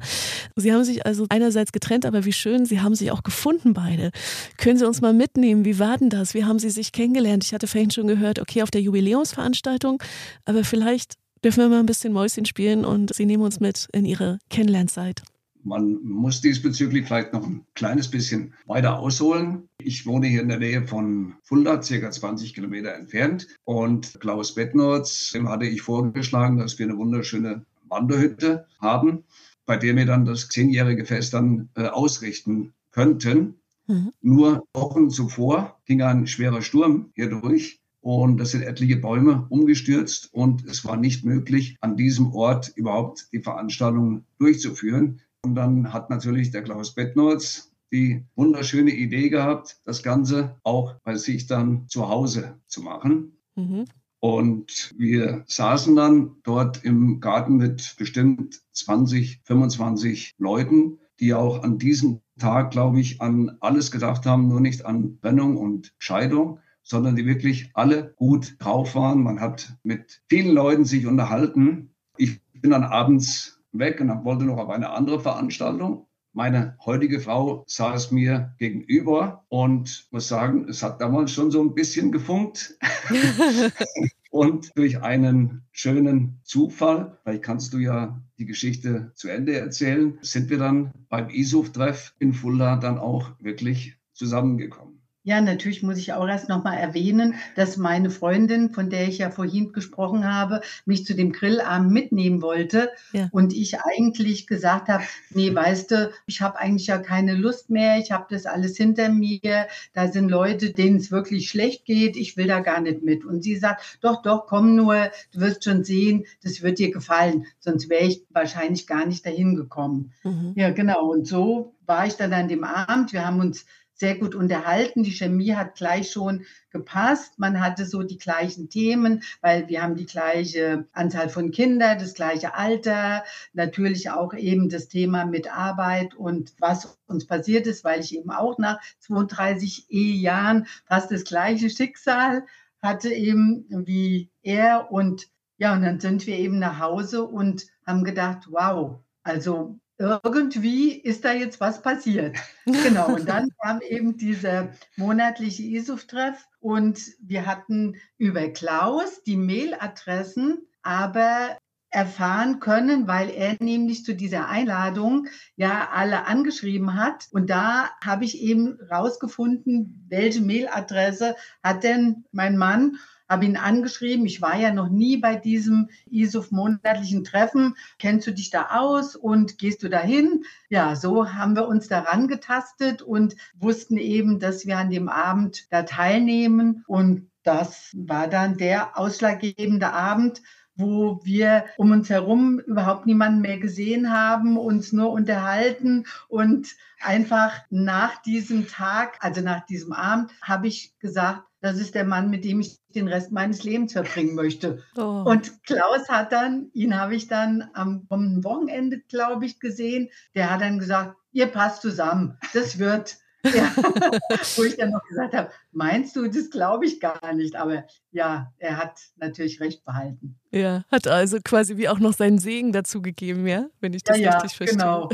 Sie 0.55 0.73
haben 0.73 0.83
sich 0.83 1.05
also 1.05 1.25
einerseits 1.29 1.71
getrennt, 1.71 2.05
aber 2.05 2.25
wie 2.25 2.33
schön, 2.33 2.65
Sie 2.65 2.81
haben 2.81 2.95
sich 2.95 3.11
auch 3.11 3.23
gefunden 3.23 3.73
beide. 3.73 4.11
Können 4.57 4.77
Sie 4.77 4.85
uns 4.85 5.01
mal 5.01 5.13
mitnehmen, 5.13 5.63
wie 5.65 5.79
war 5.79 5.97
denn 5.97 6.09
das? 6.09 6.33
Wie 6.33 6.43
haben 6.43 6.59
Sie 6.59 6.69
sich 6.69 6.91
kennengelernt? 6.91 7.43
Ich 7.45 7.53
hatte 7.53 7.67
vorhin 7.67 7.91
schon 7.91 8.07
gehört, 8.07 8.39
okay, 8.39 8.63
auf 8.63 8.71
der 8.71 8.81
Jubiläumsveranstaltung, 8.81 10.03
aber 10.45 10.63
vielleicht 10.63 11.13
dürfen 11.43 11.61
wir 11.61 11.69
mal 11.69 11.79
ein 11.79 11.85
bisschen 11.85 12.11
Mäuschen 12.11 12.45
spielen 12.45 12.83
und 12.83 13.13
Sie 13.13 13.25
nehmen 13.25 13.43
uns 13.43 13.59
mit 13.59 13.87
in 13.93 14.03
Ihre 14.05 14.39
Kennenlernzeit. 14.49 15.21
Man 15.69 15.99
muss 16.03 16.41
diesbezüglich 16.41 17.05
vielleicht 17.05 17.31
noch 17.31 17.45
ein 17.45 17.63
kleines 17.75 18.09
bisschen 18.09 18.55
weiter 18.65 18.97
ausholen. 18.97 19.69
Ich 19.77 20.07
wohne 20.07 20.25
hier 20.25 20.41
in 20.41 20.49
der 20.49 20.57
Nähe 20.57 20.87
von 20.87 21.35
Fulda, 21.43 21.79
circa 21.83 22.09
20 22.09 22.55
Kilometer 22.55 22.95
entfernt. 22.95 23.47
Und 23.65 24.19
Klaus 24.19 24.55
Bettnorz, 24.55 25.29
dem 25.31 25.47
hatte 25.47 25.67
ich 25.67 25.83
vorgeschlagen, 25.83 26.57
dass 26.57 26.79
wir 26.79 26.87
eine 26.87 26.97
wunderschöne 26.97 27.67
Wanderhütte 27.87 28.65
haben, 28.81 29.25
bei 29.67 29.77
der 29.77 29.95
wir 29.95 30.07
dann 30.07 30.25
das 30.25 30.49
zehnjährige 30.49 31.05
Fest 31.05 31.35
dann 31.35 31.69
äh, 31.75 31.85
ausrichten 31.85 32.73
könnten. 32.89 33.59
Mhm. 33.85 34.11
Nur 34.21 34.65
Wochen 34.73 35.11
zuvor 35.11 35.79
ging 35.85 36.01
ein 36.01 36.25
schwerer 36.25 36.63
Sturm 36.63 37.11
hier 37.13 37.29
durch. 37.29 37.79
Und 38.01 38.41
es 38.41 38.51
sind 38.51 38.63
etliche 38.63 38.97
Bäume 38.97 39.45
umgestürzt 39.49 40.33
und 40.33 40.65
es 40.65 40.83
war 40.83 40.97
nicht 40.97 41.25
möglich, 41.25 41.75
an 41.81 41.95
diesem 41.95 42.33
Ort 42.33 42.71
überhaupt 42.75 43.27
die 43.33 43.41
Veranstaltung 43.41 44.23
durchzuführen. 44.39 45.21
Und 45.43 45.55
dann 45.55 45.93
hat 45.93 46.09
natürlich 46.09 46.51
der 46.51 46.63
Klaus 46.63 46.93
Bettnolz 46.95 47.71
die 47.91 48.23
wunderschöne 48.35 48.91
Idee 48.91 49.29
gehabt, 49.29 49.79
das 49.85 50.03
Ganze 50.03 50.57
auch 50.63 50.95
bei 51.03 51.15
sich 51.15 51.47
dann 51.47 51.87
zu 51.87 52.07
Hause 52.07 52.59
zu 52.67 52.81
machen. 52.81 53.37
Mhm. 53.55 53.85
Und 54.19 54.93
wir 54.97 55.43
saßen 55.47 55.95
dann 55.95 56.35
dort 56.43 56.83
im 56.83 57.19
Garten 57.19 57.55
mit 57.55 57.95
bestimmt 57.97 58.61
20, 58.73 59.41
25 59.45 60.35
Leuten, 60.37 60.99
die 61.19 61.33
auch 61.33 61.63
an 61.63 61.77
diesem 61.77 62.21
Tag, 62.37 62.71
glaube 62.71 62.99
ich, 62.99 63.21
an 63.21 63.57
alles 63.61 63.91
gedacht 63.91 64.25
haben, 64.25 64.47
nur 64.47 64.61
nicht 64.61 64.85
an 64.85 65.19
Trennung 65.21 65.57
und 65.57 65.93
Scheidung, 65.97 66.59
sondern 66.83 67.15
die 67.15 67.25
wirklich 67.25 67.71
alle 67.73 68.13
gut 68.17 68.55
drauf 68.59 68.95
waren. 68.95 69.23
Man 69.23 69.39
hat 69.39 69.77
mit 69.83 70.21
vielen 70.29 70.53
Leuten 70.53 70.85
sich 70.85 71.05
unterhalten. 71.05 71.91
Ich 72.17 72.41
bin 72.53 72.71
dann 72.71 72.83
abends 72.83 73.58
weg 73.71 74.01
und 74.01 74.23
wollte 74.23 74.45
noch 74.45 74.57
auf 74.57 74.69
eine 74.69 74.91
andere 74.91 75.19
Veranstaltung. 75.19 76.07
Meine 76.33 76.77
heutige 76.85 77.19
Frau 77.19 77.63
saß 77.67 78.11
mir 78.11 78.53
gegenüber 78.59 79.45
und 79.49 80.07
muss 80.11 80.27
sagen, 80.27 80.67
es 80.69 80.83
hat 80.83 81.01
damals 81.01 81.31
schon 81.31 81.49
so 81.49 81.61
ein 81.61 81.73
bisschen 81.73 82.11
gefunkt. 82.11 82.77
und 84.31 84.69
durch 84.77 85.01
einen 85.01 85.63
schönen 85.71 86.39
Zufall, 86.43 87.17
vielleicht 87.23 87.43
kannst 87.43 87.73
du 87.73 87.79
ja 87.79 88.21
die 88.37 88.45
Geschichte 88.45 89.11
zu 89.15 89.27
Ende 89.27 89.57
erzählen, 89.59 90.19
sind 90.21 90.49
wir 90.49 90.59
dann 90.59 90.91
beim 91.09 91.29
ISUF-Treff 91.29 92.13
in 92.19 92.33
Fulda 92.33 92.77
dann 92.77 92.99
auch 92.99 93.31
wirklich 93.39 93.97
zusammengekommen. 94.13 94.98
Ja, 95.23 95.41
natürlich 95.41 95.83
muss 95.83 95.97
ich 95.97 96.13
auch 96.13 96.27
erst 96.27 96.47
noch 96.47 96.63
mal 96.63 96.75
erwähnen, 96.75 97.35
dass 97.55 97.75
meine 97.75 98.09
Freundin, 98.09 98.69
von 98.69 98.89
der 98.89 99.07
ich 99.07 99.17
ja 99.17 99.29
vorhin 99.29 99.73
gesprochen 99.73 100.25
habe, 100.25 100.61
mich 100.85 101.05
zu 101.05 101.13
dem 101.13 101.33
Grillabend 101.33 101.91
mitnehmen 101.91 102.41
wollte 102.41 102.89
ja. 103.11 103.27
und 103.33 103.53
ich 103.53 103.81
eigentlich 103.81 104.47
gesagt 104.47 104.87
habe, 104.87 105.03
nee, 105.31 105.53
weißt 105.53 105.91
du, 105.91 106.11
ich 106.25 106.41
habe 106.41 106.57
eigentlich 106.57 106.87
ja 106.87 106.99
keine 106.99 107.35
Lust 107.35 107.69
mehr, 107.69 107.97
ich 107.97 108.13
habe 108.13 108.27
das 108.29 108.45
alles 108.45 108.77
hinter 108.77 109.09
mir, 109.09 109.67
da 109.93 110.07
sind 110.07 110.29
Leute, 110.29 110.71
denen 110.71 110.97
es 110.97 111.11
wirklich 111.11 111.49
schlecht 111.49 111.83
geht, 111.83 112.15
ich 112.15 112.37
will 112.37 112.47
da 112.47 112.61
gar 112.61 112.79
nicht 112.79 113.03
mit. 113.03 113.25
Und 113.25 113.43
sie 113.43 113.57
sagt, 113.57 113.99
doch, 113.99 114.21
doch, 114.21 114.47
komm 114.47 114.75
nur, 114.75 115.11
du 115.33 115.41
wirst 115.41 115.65
schon 115.65 115.83
sehen, 115.83 116.25
das 116.43 116.61
wird 116.61 116.79
dir 116.79 116.91
gefallen, 116.91 117.45
sonst 117.59 117.89
wäre 117.89 118.05
ich 118.05 118.23
wahrscheinlich 118.29 118.87
gar 118.87 119.05
nicht 119.05 119.25
dahin 119.25 119.55
gekommen. 119.55 120.13
Mhm. 120.23 120.53
Ja, 120.55 120.71
genau. 120.71 121.09
Und 121.11 121.27
so 121.27 121.75
war 121.85 122.07
ich 122.07 122.15
dann 122.15 122.31
an 122.31 122.47
dem 122.47 122.63
Abend. 122.63 123.11
Wir 123.11 123.25
haben 123.25 123.41
uns 123.41 123.65
sehr 123.99 124.15
gut 124.15 124.33
unterhalten. 124.33 125.03
Die 125.03 125.11
Chemie 125.11 125.53
hat 125.53 125.75
gleich 125.75 126.11
schon 126.11 126.45
gepasst. 126.71 127.37
Man 127.37 127.59
hatte 127.59 127.85
so 127.85 128.03
die 128.03 128.17
gleichen 128.17 128.69
Themen, 128.69 129.23
weil 129.41 129.67
wir 129.67 129.83
haben 129.83 129.95
die 129.95 130.05
gleiche 130.05 130.85
Anzahl 130.93 131.29
von 131.29 131.51
Kindern, 131.51 131.99
das 131.99 132.13
gleiche 132.13 132.55
Alter, 132.55 133.23
natürlich 133.53 134.09
auch 134.09 134.33
eben 134.33 134.69
das 134.69 134.87
Thema 134.87 135.25
mit 135.25 135.53
Arbeit 135.53 136.15
und 136.15 136.53
was 136.59 136.97
uns 137.07 137.25
passiert 137.25 137.67
ist, 137.67 137.83
weil 137.83 137.99
ich 137.99 138.15
eben 138.15 138.31
auch 138.31 138.57
nach 138.57 138.79
32 138.99 139.87
Ehejahren 139.89 140.67
fast 140.85 141.11
das 141.11 141.25
gleiche 141.25 141.69
Schicksal 141.69 142.45
hatte 142.81 143.09
eben 143.09 143.65
wie 143.69 144.29
er 144.41 144.91
und 144.91 145.27
ja, 145.57 145.73
und 145.73 145.81
dann 145.81 145.99
sind 145.99 146.25
wir 146.25 146.37
eben 146.37 146.57
nach 146.57 146.79
Hause 146.79 147.25
und 147.25 147.67
haben 147.85 148.05
gedacht, 148.05 148.47
wow, 148.49 148.99
also 149.23 149.77
irgendwie 149.99 150.93
ist 150.93 151.25
da 151.25 151.33
jetzt 151.33 151.59
was 151.59 151.81
passiert. 151.81 152.37
Genau, 152.65 153.07
und 153.15 153.27
dann 153.27 153.49
kam 153.61 153.81
eben 153.81 154.17
dieser 154.17 154.69
monatliche 154.95 155.63
ISUF-Treff 155.63 156.45
und 156.59 156.99
wir 157.19 157.45
hatten 157.45 157.95
über 158.17 158.47
Klaus 158.49 159.23
die 159.23 159.37
Mailadressen, 159.37 160.67
aber 160.83 161.57
erfahren 161.91 162.59
können, 162.59 163.07
weil 163.07 163.31
er 163.31 163.57
nämlich 163.59 164.05
zu 164.05 164.13
dieser 164.13 164.47
Einladung 164.47 165.27
ja 165.55 165.89
alle 165.91 166.27
angeschrieben 166.27 166.95
hat. 166.95 167.27
Und 167.31 167.49
da 167.49 167.89
habe 168.03 168.25
ich 168.25 168.39
eben 168.39 168.77
rausgefunden, 168.91 170.05
welche 170.07 170.41
Mailadresse 170.41 171.35
hat 171.63 171.83
denn 171.83 172.25
mein 172.31 172.57
Mann 172.57 172.97
habe 173.29 173.45
ihn 173.45 173.57
angeschrieben. 173.57 174.25
Ich 174.25 174.41
war 174.41 174.57
ja 174.57 174.73
noch 174.73 174.89
nie 174.89 175.17
bei 175.17 175.35
diesem 175.35 175.89
ISUF 176.09 176.51
monatlichen 176.51 177.23
Treffen. 177.23 177.75
Kennst 177.99 178.27
du 178.27 178.31
dich 178.31 178.49
da 178.49 178.69
aus 178.71 179.15
und 179.15 179.59
gehst 179.59 179.83
du 179.83 179.89
dahin? 179.89 180.43
Ja, 180.69 180.95
so 180.95 181.31
haben 181.31 181.55
wir 181.55 181.67
uns 181.67 181.87
daran 181.87 182.27
getastet 182.27 183.01
und 183.01 183.35
wussten 183.57 183.97
eben, 183.97 184.39
dass 184.39 184.65
wir 184.65 184.77
an 184.77 184.89
dem 184.89 185.07
Abend 185.07 185.71
da 185.71 185.83
teilnehmen. 185.83 186.83
Und 186.87 187.29
das 187.43 187.91
war 187.95 188.27
dann 188.27 188.57
der 188.57 188.97
ausschlaggebende 188.97 189.93
Abend, 189.93 190.41
wo 190.79 191.19
wir 191.23 191.65
um 191.77 191.91
uns 191.91 192.09
herum 192.09 192.59
überhaupt 192.59 193.05
niemanden 193.05 193.41
mehr 193.41 193.59
gesehen 193.59 194.11
haben, 194.11 194.57
uns 194.57 194.93
nur 194.93 195.11
unterhalten 195.11 196.05
und 196.27 196.69
einfach 197.01 197.53
nach 197.69 198.21
diesem 198.21 198.67
Tag, 198.67 199.17
also 199.19 199.41
nach 199.41 199.65
diesem 199.65 199.93
Abend, 199.93 200.31
habe 200.41 200.67
ich 200.67 200.97
gesagt, 200.99 201.43
das 201.61 201.77
ist 201.77 201.93
der 201.93 202.05
Mann, 202.05 202.29
mit 202.29 202.45
dem 202.45 202.61
ich 202.61 202.79
den 202.95 203.09
Rest 203.09 203.31
meines 203.31 203.63
Lebens 203.63 203.91
verbringen 203.91 204.33
möchte. 204.35 204.81
Oh. 204.95 205.23
Und 205.25 205.63
Klaus 205.65 206.07
hat 206.07 206.31
dann, 206.31 206.69
ihn 206.73 206.97
habe 206.97 207.15
ich 207.15 207.27
dann 207.27 207.69
am 207.73 208.07
Wochenende, 208.09 208.99
glaube 209.09 209.45
ich, 209.45 209.59
gesehen, 209.59 210.09
der 210.35 210.49
hat 210.49 210.61
dann 210.61 210.79
gesagt, 210.79 211.17
ihr 211.33 211.47
passt 211.47 211.81
zusammen, 211.81 212.37
das 212.53 212.79
wird. 212.79 213.17
Ja. 213.43 213.73
Wo 214.55 214.63
ich 214.63 214.75
dann 214.75 214.91
noch 214.91 215.03
gesagt 215.07 215.33
habe, 215.33 215.51
meinst 215.71 216.15
du, 216.15 216.27
das 216.27 216.49
glaube 216.49 216.85
ich 216.85 216.99
gar 216.99 217.33
nicht. 217.33 217.55
Aber 217.55 217.85
ja, 218.11 218.51
er 218.57 218.77
hat 218.77 218.99
natürlich 219.17 219.59
recht 219.59 219.85
behalten. 219.85 220.39
Ja, 220.51 220.83
hat 220.91 221.07
also 221.07 221.37
quasi 221.43 221.77
wie 221.77 221.89
auch 221.89 221.99
noch 221.99 222.13
seinen 222.13 222.39
Segen 222.39 222.71
dazu 222.71 223.01
gegeben, 223.01 223.47
ja, 223.47 223.67
wenn 223.79 223.93
ich 223.93 224.03
das 224.03 224.17
ja, 224.17 224.37
richtig 224.37 224.57
verstehe. 224.57 224.77
Genau. 224.77 225.09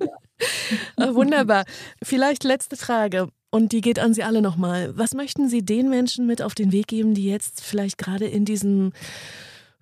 Ja. 0.00 0.08
Ah, 0.96 1.14
wunderbar. 1.14 1.64
Vielleicht 2.02 2.42
letzte 2.42 2.76
Frage. 2.76 3.28
Und 3.50 3.70
die 3.70 3.80
geht 3.80 4.00
an 4.00 4.14
Sie 4.14 4.24
alle 4.24 4.42
nochmal. 4.42 4.92
Was 4.98 5.14
möchten 5.14 5.48
Sie 5.48 5.64
den 5.64 5.88
Menschen 5.88 6.26
mit 6.26 6.42
auf 6.42 6.56
den 6.56 6.72
Weg 6.72 6.88
geben, 6.88 7.14
die 7.14 7.26
jetzt 7.26 7.62
vielleicht 7.62 7.98
gerade 7.98 8.26
in 8.26 8.44
diesem 8.44 8.92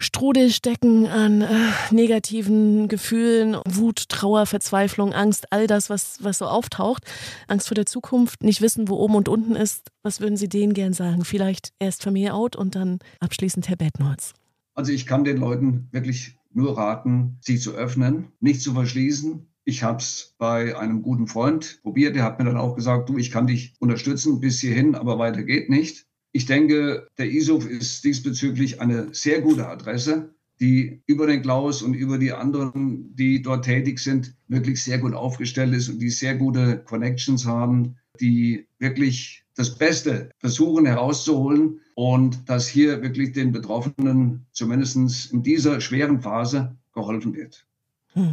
Strudel 0.02 0.50
stecken 0.50 1.06
an 1.06 1.42
äh, 1.42 1.48
negativen 1.90 2.88
Gefühlen, 2.88 3.56
Wut, 3.68 4.08
Trauer, 4.08 4.46
Verzweiflung, 4.46 5.12
Angst, 5.12 5.52
all 5.52 5.66
das, 5.66 5.90
was, 5.90 6.18
was 6.22 6.38
so 6.38 6.46
auftaucht, 6.46 7.04
Angst 7.48 7.68
vor 7.68 7.74
der 7.74 7.86
Zukunft, 7.86 8.42
nicht 8.42 8.60
wissen, 8.60 8.88
wo 8.88 8.96
oben 8.96 9.14
und 9.14 9.28
unten 9.28 9.54
ist. 9.54 9.90
Was 10.02 10.20
würden 10.20 10.36
Sie 10.36 10.48
denen 10.48 10.74
gern 10.74 10.92
sagen? 10.92 11.24
Vielleicht 11.24 11.72
erst 11.78 12.02
Familie 12.02 12.34
out 12.34 12.56
und 12.56 12.74
dann 12.74 12.98
abschließend 13.20 13.68
Herr 13.68 13.76
Bettnolz. 13.76 14.34
Also 14.74 14.92
ich 14.92 15.06
kann 15.06 15.24
den 15.24 15.36
Leuten 15.36 15.88
wirklich 15.92 16.36
nur 16.52 16.76
raten, 16.76 17.38
sich 17.40 17.62
zu 17.62 17.72
öffnen, 17.72 18.32
nicht 18.40 18.60
zu 18.60 18.74
verschließen, 18.74 19.46
ich 19.64 19.82
habe 19.82 19.98
es 19.98 20.34
bei 20.38 20.76
einem 20.76 21.02
guten 21.02 21.28
Freund 21.28 21.80
probiert. 21.82 22.16
Der 22.16 22.24
hat 22.24 22.38
mir 22.38 22.46
dann 22.46 22.56
auch 22.56 22.74
gesagt, 22.74 23.08
du, 23.08 23.16
ich 23.16 23.30
kann 23.30 23.46
dich 23.46 23.74
unterstützen 23.78 24.40
bis 24.40 24.60
hierhin, 24.60 24.94
aber 24.94 25.18
weiter 25.18 25.44
geht 25.44 25.70
nicht. 25.70 26.06
Ich 26.32 26.46
denke, 26.46 27.08
der 27.18 27.30
ISOF 27.30 27.66
ist 27.66 28.04
diesbezüglich 28.04 28.80
eine 28.80 29.12
sehr 29.12 29.42
gute 29.42 29.68
Adresse, 29.68 30.34
die 30.60 31.02
über 31.06 31.26
den 31.26 31.42
Klaus 31.42 31.82
und 31.82 31.94
über 31.94 32.18
die 32.18 32.32
anderen, 32.32 33.14
die 33.14 33.42
dort 33.42 33.64
tätig 33.64 33.98
sind, 33.98 34.34
wirklich 34.48 34.82
sehr 34.82 34.98
gut 34.98 35.12
aufgestellt 35.12 35.74
ist 35.74 35.88
und 35.88 35.98
die 35.98 36.10
sehr 36.10 36.36
gute 36.36 36.78
Connections 36.84 37.44
haben, 37.44 37.96
die 38.20 38.66
wirklich 38.78 39.44
das 39.56 39.76
Beste 39.76 40.30
versuchen 40.38 40.86
herauszuholen 40.86 41.80
und 41.94 42.48
dass 42.48 42.66
hier 42.66 43.02
wirklich 43.02 43.32
den 43.32 43.52
Betroffenen 43.52 44.46
zumindest 44.52 45.32
in 45.32 45.42
dieser 45.42 45.80
schweren 45.80 46.22
Phase 46.22 46.76
geholfen 46.94 47.34
wird. 47.34 47.66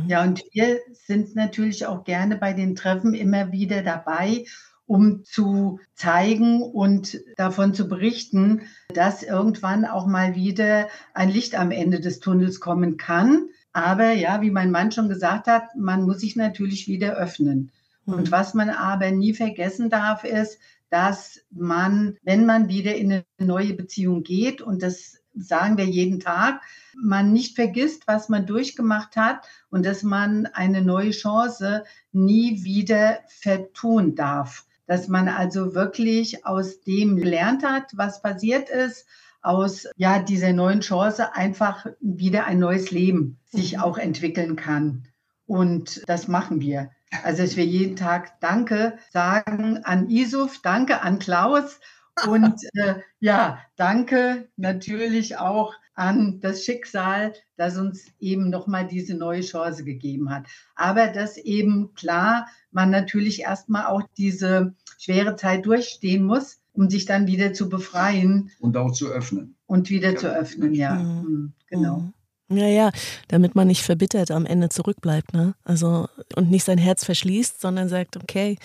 Ja, 0.08 0.24
und 0.24 0.44
wir 0.52 0.80
sind 0.92 1.36
natürlich 1.36 1.86
auch 1.86 2.04
gerne 2.04 2.36
bei 2.36 2.54
den 2.54 2.76
Treffen 2.76 3.14
immer 3.14 3.52
wieder 3.52 3.82
dabei, 3.82 4.46
um 4.90 5.24
zu 5.24 5.80
zeigen 5.94 6.64
und 6.64 7.20
davon 7.38 7.76
zu 7.76 7.88
berichten, 7.88 8.64
dass 8.92 9.22
irgendwann 9.22 9.86
auch 9.86 10.08
mal 10.08 10.34
wieder 10.34 10.88
ein 11.14 11.30
Licht 11.30 11.54
am 11.54 11.70
Ende 11.70 12.00
des 12.00 12.20
Tunnels 12.20 12.60
kommen 12.60 12.98
kann. 12.98 13.50
Aber 13.72 14.14
ja, 14.14 14.42
wie 14.42 14.50
mein 14.50 14.72
Mann 14.72 14.92
schon 14.92 15.08
gesagt 15.08 15.46
hat, 15.46 15.76
man 15.78 16.02
muss 16.02 16.22
sich 16.22 16.36
natürlich 16.36 16.88
wieder 16.88 17.14
öffnen. 17.18 17.72
Und 18.08 18.28
mhm. 18.28 18.32
was 18.32 18.56
man 18.56 18.72
aber 18.72 19.12
nie 19.12 19.36
vergessen 19.36 19.92
darf, 19.92 20.24
ist, 20.24 20.58
dass 20.90 21.40
man, 21.52 22.18
wenn 22.24 22.48
man 22.48 22.68
wieder 22.68 22.96
in 22.96 23.12
eine 23.12 23.24
neue 23.38 23.76
Beziehung 23.76 24.24
geht, 24.24 24.60
und 24.60 24.82
das 24.82 25.20
sagen 25.36 25.78
wir 25.78 25.86
jeden 25.86 26.20
Tag, 26.20 26.62
man 27.00 27.32
nicht 27.32 27.56
vergisst, 27.56 28.08
was 28.08 28.28
man 28.28 28.48
durchgemacht 28.48 29.16
hat 29.16 29.48
und 29.70 29.86
dass 29.86 30.02
man 30.02 30.48
eine 30.48 30.82
neue 30.82 31.12
Chance 31.12 31.84
nie 32.12 32.64
wieder 32.64 33.20
vertun 33.28 34.16
darf. 34.16 34.66
Dass 34.90 35.08
man 35.08 35.30
also 35.30 35.76
wirklich 35.76 36.48
aus 36.48 36.82
dem 36.82 37.16
gelernt 37.18 37.64
hat, 37.64 37.92
was 37.96 38.24
passiert 38.24 38.70
ist, 38.70 39.06
aus 39.44 39.86
ja, 39.98 40.18
dieser 40.18 40.52
neuen 40.52 40.82
Chance 40.82 41.36
einfach 41.36 41.86
wieder 42.00 42.46
ein 42.46 42.58
neues 42.58 42.90
Leben 42.90 43.38
sich 43.46 43.78
mhm. 43.78 43.84
auch 43.84 44.00
entwickeln 44.00 44.56
kann. 44.56 45.08
Und 45.46 46.02
das 46.08 46.28
machen 46.28 46.60
wir. 46.60 46.90
Also, 47.24 47.44
dass 47.44 47.56
wir 47.56 47.66
jeden 47.66 47.96
Tag 47.98 48.40
Danke 48.40 48.98
sagen 49.12 49.82
an 49.84 50.10
Isuf, 50.10 50.60
Danke 50.64 51.02
an 51.02 51.20
Klaus 51.20 51.80
und 52.28 52.64
äh, 52.74 52.96
ja, 53.20 53.60
danke 53.76 54.50
natürlich 54.58 55.38
auch 55.38 55.76
an 56.00 56.40
das 56.40 56.64
Schicksal, 56.64 57.34
das 57.58 57.78
uns 57.78 58.06
eben 58.22 58.50
nochmal 58.50 58.88
diese 58.88 59.16
neue 59.16 59.42
Chance 59.42 59.84
gegeben 59.84 60.30
hat. 60.30 60.48
Aber 60.74 61.08
dass 61.08 61.38
eben 61.38 61.94
klar 61.94 62.48
man 62.72 62.90
natürlich 62.90 63.42
erstmal 63.42 63.88
auch 63.88 64.04
diese 64.18 64.76
schwere 64.98 65.36
Zeit 65.36 65.66
durchstehen 65.66 66.24
muss, 66.24 66.62
um 66.72 66.90
sich 66.90 67.06
dann 67.06 67.28
wieder 67.28 67.52
zu 67.52 67.68
befreien. 67.68 68.50
Und 68.62 68.78
auch 68.78 68.94
zu 68.94 69.10
öffnen. 69.10 69.56
Und 69.66 69.90
wieder 69.90 70.14
ja. 70.14 70.16
zu 70.16 70.34
öffnen, 70.34 70.74
ja. 70.74 70.96
Mhm. 70.96 71.22
mhm. 71.22 71.54
Genau. 71.68 71.98
Mhm. 72.00 72.14
Naja, 72.52 72.92
damit 73.28 73.56
man 73.56 73.68
nicht 73.68 73.84
verbittert 73.84 74.32
am 74.32 74.46
Ende 74.46 74.70
zurückbleibt, 74.70 75.34
ne? 75.34 75.54
Also 75.64 76.08
und 76.36 76.50
nicht 76.50 76.64
sein 76.64 76.80
Herz 76.80 77.04
verschließt, 77.04 77.62
sondern 77.62 77.90
sagt, 77.90 78.18
okay, 78.18 78.58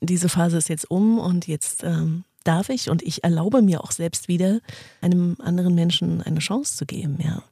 diese 0.00 0.30
Phase 0.30 0.56
ist 0.56 0.68
jetzt 0.68 0.90
um 0.90 1.18
und 1.18 1.46
jetzt 1.46 1.82
ähm, 1.84 2.24
darf 2.46 2.68
ich 2.68 2.90
und 2.90 3.02
ich 3.02 3.24
erlaube 3.24 3.62
mir 3.62 3.82
auch 3.82 3.92
selbst 3.92 4.28
wieder, 4.28 4.60
einem 5.00 5.36
anderen 5.40 5.74
Menschen 5.74 6.22
eine 6.22 6.40
Chance 6.40 6.76
zu 6.76 6.86
geben, 6.86 7.18
ja. 7.22 7.42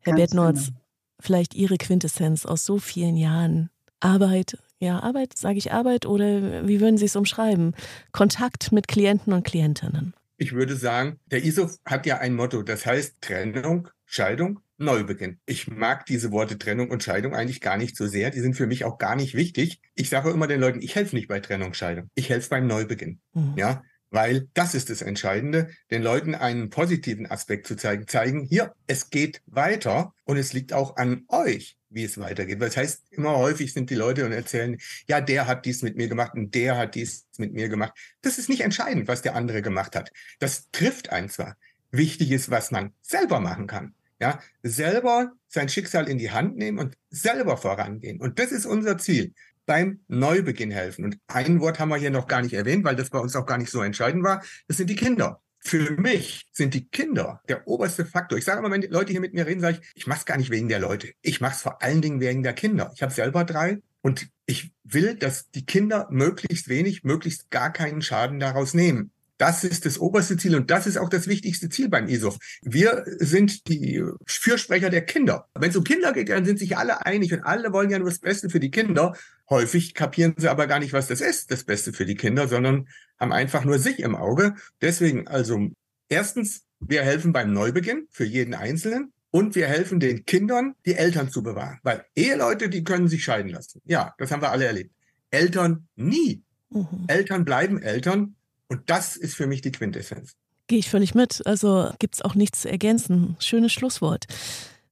Herr 0.00 0.14
Bettnorz, 0.14 0.66
genau. 0.66 0.78
vielleicht 1.20 1.54
Ihre 1.54 1.76
Quintessenz 1.76 2.44
aus 2.46 2.64
so 2.64 2.78
vielen 2.78 3.16
Jahren 3.16 3.70
Arbeit, 4.00 4.58
ja, 4.78 5.00
Arbeit, 5.00 5.36
sage 5.36 5.58
ich 5.58 5.72
Arbeit 5.72 6.04
oder 6.06 6.68
wie 6.68 6.80
würden 6.80 6.98
Sie 6.98 7.06
es 7.06 7.16
umschreiben? 7.16 7.74
Kontakt 8.12 8.70
mit 8.70 8.86
Klienten 8.86 9.32
und 9.32 9.44
Klientinnen. 9.44 10.14
Ich 10.36 10.52
würde 10.52 10.76
sagen, 10.76 11.18
der 11.26 11.44
ISO 11.44 11.70
hat 11.86 12.06
ja 12.06 12.18
ein 12.18 12.34
Motto, 12.34 12.62
das 12.62 12.84
heißt 12.84 13.16
Trennung, 13.20 13.88
Scheidung, 14.04 14.60
Neubeginn. 14.76 15.38
Ich 15.46 15.68
mag 15.68 16.04
diese 16.06 16.32
Worte 16.32 16.58
Trennung 16.58 16.90
und 16.90 17.02
Scheidung 17.02 17.34
eigentlich 17.34 17.60
gar 17.60 17.76
nicht 17.76 17.96
so 17.96 18.06
sehr. 18.06 18.30
Die 18.30 18.40
sind 18.40 18.54
für 18.54 18.66
mich 18.66 18.84
auch 18.84 18.98
gar 18.98 19.16
nicht 19.16 19.34
wichtig. 19.34 19.80
Ich 19.94 20.10
sage 20.10 20.30
immer 20.30 20.48
den 20.48 20.60
Leuten, 20.60 20.82
ich 20.82 20.96
helfe 20.96 21.14
nicht 21.14 21.28
bei 21.28 21.40
Trennung, 21.40 21.74
Scheidung. 21.74 22.10
Ich 22.14 22.28
helfe 22.28 22.50
beim 22.50 22.66
Neubeginn. 22.66 23.20
Mhm. 23.32 23.54
Ja, 23.56 23.82
weil 24.14 24.48
das 24.54 24.76
ist 24.76 24.90
das 24.90 25.02
Entscheidende, 25.02 25.70
den 25.90 26.00
Leuten 26.00 26.36
einen 26.36 26.70
positiven 26.70 27.28
Aspekt 27.28 27.66
zu 27.66 27.74
zeigen. 27.74 28.06
Zeigen, 28.06 28.46
hier, 28.46 28.72
es 28.86 29.10
geht 29.10 29.42
weiter 29.46 30.14
und 30.22 30.36
es 30.36 30.52
liegt 30.52 30.72
auch 30.72 30.96
an 30.96 31.24
euch, 31.26 31.76
wie 31.90 32.04
es 32.04 32.16
weitergeht. 32.16 32.62
Das 32.62 32.76
heißt, 32.76 33.02
immer 33.10 33.36
häufig 33.36 33.72
sind 33.72 33.90
die 33.90 33.96
Leute 33.96 34.24
und 34.24 34.30
erzählen, 34.30 34.78
ja, 35.08 35.20
der 35.20 35.48
hat 35.48 35.66
dies 35.66 35.82
mit 35.82 35.96
mir 35.96 36.06
gemacht 36.06 36.34
und 36.34 36.54
der 36.54 36.76
hat 36.76 36.94
dies 36.94 37.26
mit 37.38 37.54
mir 37.54 37.68
gemacht. 37.68 37.92
Das 38.22 38.38
ist 38.38 38.48
nicht 38.48 38.60
entscheidend, 38.60 39.08
was 39.08 39.22
der 39.22 39.34
andere 39.34 39.62
gemacht 39.62 39.96
hat. 39.96 40.12
Das 40.38 40.70
trifft 40.70 41.10
einen 41.10 41.28
zwar. 41.28 41.56
Wichtig 41.90 42.30
ist, 42.30 42.52
was 42.52 42.70
man 42.70 42.92
selber 43.02 43.40
machen 43.40 43.66
kann. 43.66 43.94
Ja, 44.20 44.38
selber 44.62 45.32
sein 45.48 45.68
Schicksal 45.68 46.08
in 46.08 46.18
die 46.18 46.30
Hand 46.30 46.56
nehmen 46.56 46.78
und 46.78 46.96
selber 47.10 47.56
vorangehen. 47.56 48.20
Und 48.20 48.38
das 48.38 48.52
ist 48.52 48.64
unser 48.64 48.96
Ziel 48.96 49.34
beim 49.66 50.00
Neubeginn 50.08 50.70
helfen. 50.70 51.04
Und 51.04 51.18
ein 51.26 51.60
Wort 51.60 51.78
haben 51.78 51.88
wir 51.88 51.96
hier 51.96 52.10
noch 52.10 52.26
gar 52.26 52.42
nicht 52.42 52.54
erwähnt, 52.54 52.84
weil 52.84 52.96
das 52.96 53.10
bei 53.10 53.18
uns 53.18 53.36
auch 53.36 53.46
gar 53.46 53.58
nicht 53.58 53.70
so 53.70 53.82
entscheidend 53.82 54.24
war. 54.24 54.42
Das 54.68 54.76
sind 54.76 54.90
die 54.90 54.96
Kinder. 54.96 55.40
Für 55.66 55.92
mich 55.92 56.46
sind 56.52 56.74
die 56.74 56.88
Kinder 56.88 57.40
der 57.48 57.66
oberste 57.66 58.04
Faktor. 58.04 58.36
Ich 58.36 58.44
sage 58.44 58.58
immer, 58.58 58.70
wenn 58.70 58.82
die 58.82 58.88
Leute 58.88 59.12
hier 59.12 59.20
mit 59.22 59.32
mir 59.32 59.46
reden, 59.46 59.60
sage 59.60 59.78
ich, 59.80 59.92
ich 59.94 60.06
mache 60.06 60.18
es 60.18 60.26
gar 60.26 60.36
nicht 60.36 60.50
wegen 60.50 60.68
der 60.68 60.78
Leute. 60.78 61.12
Ich 61.22 61.40
mache 61.40 61.54
es 61.54 61.62
vor 61.62 61.82
allen 61.82 62.02
Dingen 62.02 62.20
wegen 62.20 62.42
der 62.42 62.52
Kinder. 62.52 62.92
Ich 62.94 63.02
habe 63.02 63.12
selber 63.12 63.44
drei 63.44 63.80
und 64.02 64.28
ich 64.44 64.72
will, 64.82 65.14
dass 65.14 65.50
die 65.50 65.64
Kinder 65.64 66.06
möglichst 66.10 66.68
wenig, 66.68 67.04
möglichst 67.04 67.50
gar 67.50 67.72
keinen 67.72 68.02
Schaden 68.02 68.40
daraus 68.40 68.74
nehmen. 68.74 69.10
Das 69.38 69.64
ist 69.64 69.84
das 69.84 69.98
oberste 69.98 70.36
Ziel 70.36 70.54
und 70.54 70.70
das 70.70 70.86
ist 70.86 70.96
auch 70.96 71.08
das 71.08 71.26
wichtigste 71.26 71.68
Ziel 71.68 71.88
beim 71.88 72.06
ISOF. 72.06 72.38
Wir 72.62 73.04
sind 73.18 73.68
die 73.68 74.02
Fürsprecher 74.26 74.90
der 74.90 75.04
Kinder. 75.04 75.48
Wenn 75.54 75.70
es 75.70 75.76
um 75.76 75.82
Kinder 75.82 76.12
geht, 76.12 76.28
dann 76.28 76.44
sind 76.44 76.58
sich 76.58 76.76
alle 76.76 77.04
einig 77.04 77.32
und 77.32 77.42
alle 77.42 77.72
wollen 77.72 77.90
ja 77.90 77.98
nur 77.98 78.10
das 78.10 78.20
Beste 78.20 78.48
für 78.48 78.60
die 78.60 78.70
Kinder. 78.70 79.16
Häufig 79.50 79.94
kapieren 79.94 80.34
sie 80.36 80.48
aber 80.48 80.66
gar 80.66 80.78
nicht, 80.78 80.92
was 80.92 81.08
das 81.08 81.20
ist, 81.20 81.50
das 81.50 81.64
Beste 81.64 81.92
für 81.92 82.06
die 82.06 82.14
Kinder, 82.14 82.46
sondern 82.46 82.88
haben 83.18 83.32
einfach 83.32 83.64
nur 83.64 83.78
sich 83.78 83.98
im 83.98 84.14
Auge. 84.14 84.54
Deswegen 84.80 85.26
also 85.26 85.68
erstens, 86.08 86.64
wir 86.78 87.02
helfen 87.02 87.32
beim 87.32 87.52
Neubeginn 87.52 88.06
für 88.10 88.24
jeden 88.24 88.54
Einzelnen. 88.54 89.10
Und 89.30 89.56
wir 89.56 89.66
helfen 89.66 89.98
den 89.98 90.24
Kindern, 90.26 90.76
die 90.86 90.94
Eltern 90.94 91.28
zu 91.28 91.42
bewahren. 91.42 91.80
Weil 91.82 92.04
Eheleute, 92.14 92.68
die 92.68 92.84
können 92.84 93.08
sich 93.08 93.24
scheiden 93.24 93.50
lassen. 93.50 93.80
Ja, 93.84 94.14
das 94.16 94.30
haben 94.30 94.42
wir 94.42 94.52
alle 94.52 94.66
erlebt. 94.66 94.94
Eltern 95.32 95.88
nie. 95.96 96.44
Mhm. 96.70 97.06
Eltern 97.08 97.44
bleiben 97.44 97.82
Eltern 97.82 98.36
und 98.74 98.90
das 98.90 99.16
ist 99.16 99.36
für 99.36 99.46
mich 99.46 99.60
die 99.60 99.70
Quintessenz. 99.70 100.34
Gehe 100.66 100.80
ich 100.80 100.90
völlig 100.90 101.14
mit. 101.14 101.46
Also 101.46 101.90
gibt 102.00 102.16
es 102.16 102.22
auch 102.22 102.34
nichts 102.34 102.62
zu 102.62 102.70
ergänzen. 102.70 103.36
Schönes 103.38 103.72
Schlusswort. 103.72 104.26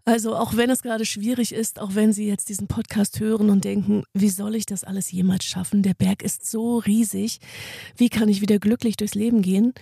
Also 0.05 0.37
auch 0.37 0.57
wenn 0.57 0.71
es 0.71 0.83
gerade 0.83 1.05
schwierig 1.05 1.53
ist, 1.53 1.81
auch 1.81 1.97
wenn 1.97 2.13
Sie 2.13 2.29
jetzt 2.29 2.49
diesen 2.49 2.69
Podcast 2.69 3.19
hören 3.19 3.51
und 3.51 3.65
denken, 3.65 4.05
wie 4.15 4.29
soll 4.29 4.55
ich 4.55 4.67
das 4.67 4.85
alles 4.85 5.11
jemals 5.11 5.45
schaffen? 5.45 5.83
Der 5.83 5.95
Berg 5.95 6.23
ist 6.23 6.49
so 6.49 6.79
riesig. 6.79 7.41
Wie 7.97 8.09
kann 8.09 8.29
ich 8.29 8.41
wieder 8.41 8.61
glücklich 8.61 8.97
durchs 8.97 9.17
Leben 9.17 9.43
gehen? 9.43 9.75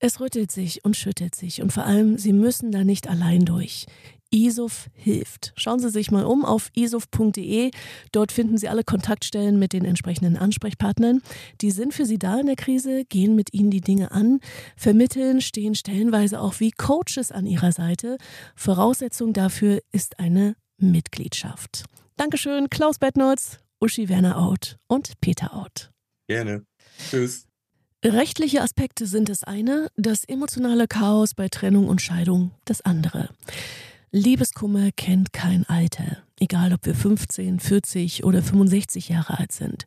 Es 0.00 0.20
rüttelt 0.20 0.50
sich 0.50 0.84
und 0.84 0.96
schüttelt 0.96 1.36
sich 1.36 1.62
und 1.62 1.72
vor 1.72 1.84
allem, 1.84 2.18
Sie 2.18 2.32
müssen 2.32 2.72
da 2.72 2.82
nicht 2.82 3.08
allein 3.08 3.44
durch. 3.44 3.86
ISOF 4.36 4.90
hilft. 4.92 5.52
Schauen 5.56 5.78
Sie 5.78 5.88
sich 5.88 6.10
mal 6.10 6.24
um 6.24 6.44
auf 6.44 6.70
isof.de. 6.74 7.70
Dort 8.12 8.32
finden 8.32 8.58
Sie 8.58 8.68
alle 8.68 8.84
Kontaktstellen 8.84 9.58
mit 9.58 9.72
den 9.72 9.84
entsprechenden 9.84 10.36
Ansprechpartnern. 10.36 11.22
Die 11.62 11.70
sind 11.70 11.94
für 11.94 12.04
Sie 12.04 12.18
da 12.18 12.38
in 12.38 12.46
der 12.46 12.56
Krise, 12.56 13.04
gehen 13.06 13.34
mit 13.34 13.54
Ihnen 13.54 13.70
die 13.70 13.80
Dinge 13.80 14.12
an, 14.12 14.40
vermitteln, 14.76 15.40
stehen 15.40 15.74
stellenweise 15.74 16.40
auch 16.40 16.60
wie 16.60 16.70
Coaches 16.70 17.32
an 17.32 17.46
Ihrer 17.46 17.72
Seite. 17.72 18.18
Voraussetzung 18.54 19.32
dafür 19.32 19.80
ist 19.90 20.18
eine 20.18 20.56
Mitgliedschaft. 20.76 21.84
Dankeschön, 22.16 22.68
Klaus 22.68 22.98
Bettnolz, 22.98 23.58
Uschi 23.80 24.08
Werner 24.08 24.38
Out 24.38 24.76
und 24.86 25.18
Peter 25.20 25.54
Out. 25.54 25.90
Gerne. 26.28 26.66
Tschüss. 27.10 27.46
Rechtliche 28.04 28.62
Aspekte 28.62 29.06
sind 29.06 29.28
das 29.28 29.42
eine, 29.42 29.88
das 29.96 30.24
emotionale 30.24 30.86
Chaos 30.86 31.34
bei 31.34 31.48
Trennung 31.48 31.88
und 31.88 32.02
Scheidung 32.02 32.52
das 32.64 32.82
andere. 32.82 33.30
Liebeskummer 34.12 34.90
kennt 34.92 35.32
kein 35.32 35.64
Alter, 35.68 36.18
egal 36.38 36.72
ob 36.72 36.86
wir 36.86 36.94
15, 36.94 37.60
40 37.60 38.24
oder 38.24 38.42
65 38.42 39.08
Jahre 39.08 39.38
alt 39.38 39.52
sind. 39.52 39.86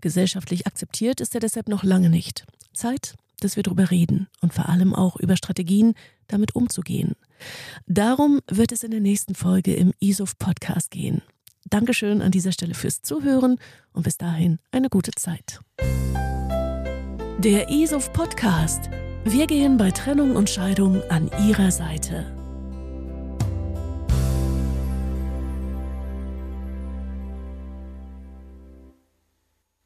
Gesellschaftlich 0.00 0.66
akzeptiert 0.66 1.20
ist 1.20 1.34
er 1.34 1.40
deshalb 1.40 1.68
noch 1.68 1.82
lange 1.82 2.08
nicht. 2.08 2.46
Zeit, 2.72 3.14
dass 3.40 3.56
wir 3.56 3.62
darüber 3.62 3.90
reden 3.90 4.28
und 4.40 4.54
vor 4.54 4.68
allem 4.68 4.94
auch 4.94 5.16
über 5.16 5.36
Strategien, 5.36 5.94
damit 6.28 6.54
umzugehen. 6.54 7.12
Darum 7.86 8.40
wird 8.50 8.72
es 8.72 8.82
in 8.82 8.90
der 8.90 9.00
nächsten 9.00 9.34
Folge 9.34 9.74
im 9.74 9.92
ISOF 10.00 10.38
Podcast 10.38 10.90
gehen. 10.90 11.22
Dankeschön 11.68 12.22
an 12.22 12.30
dieser 12.30 12.52
Stelle 12.52 12.74
fürs 12.74 13.02
Zuhören 13.02 13.58
und 13.92 14.04
bis 14.04 14.16
dahin 14.16 14.58
eine 14.70 14.88
gute 14.88 15.10
Zeit. 15.12 15.60
Der 17.38 17.68
ISOF 17.68 18.12
Podcast. 18.12 18.88
Wir 19.24 19.46
gehen 19.46 19.76
bei 19.76 19.90
Trennung 19.90 20.36
und 20.36 20.48
Scheidung 20.48 21.02
an 21.10 21.30
Ihrer 21.46 21.72
Seite. 21.72 22.35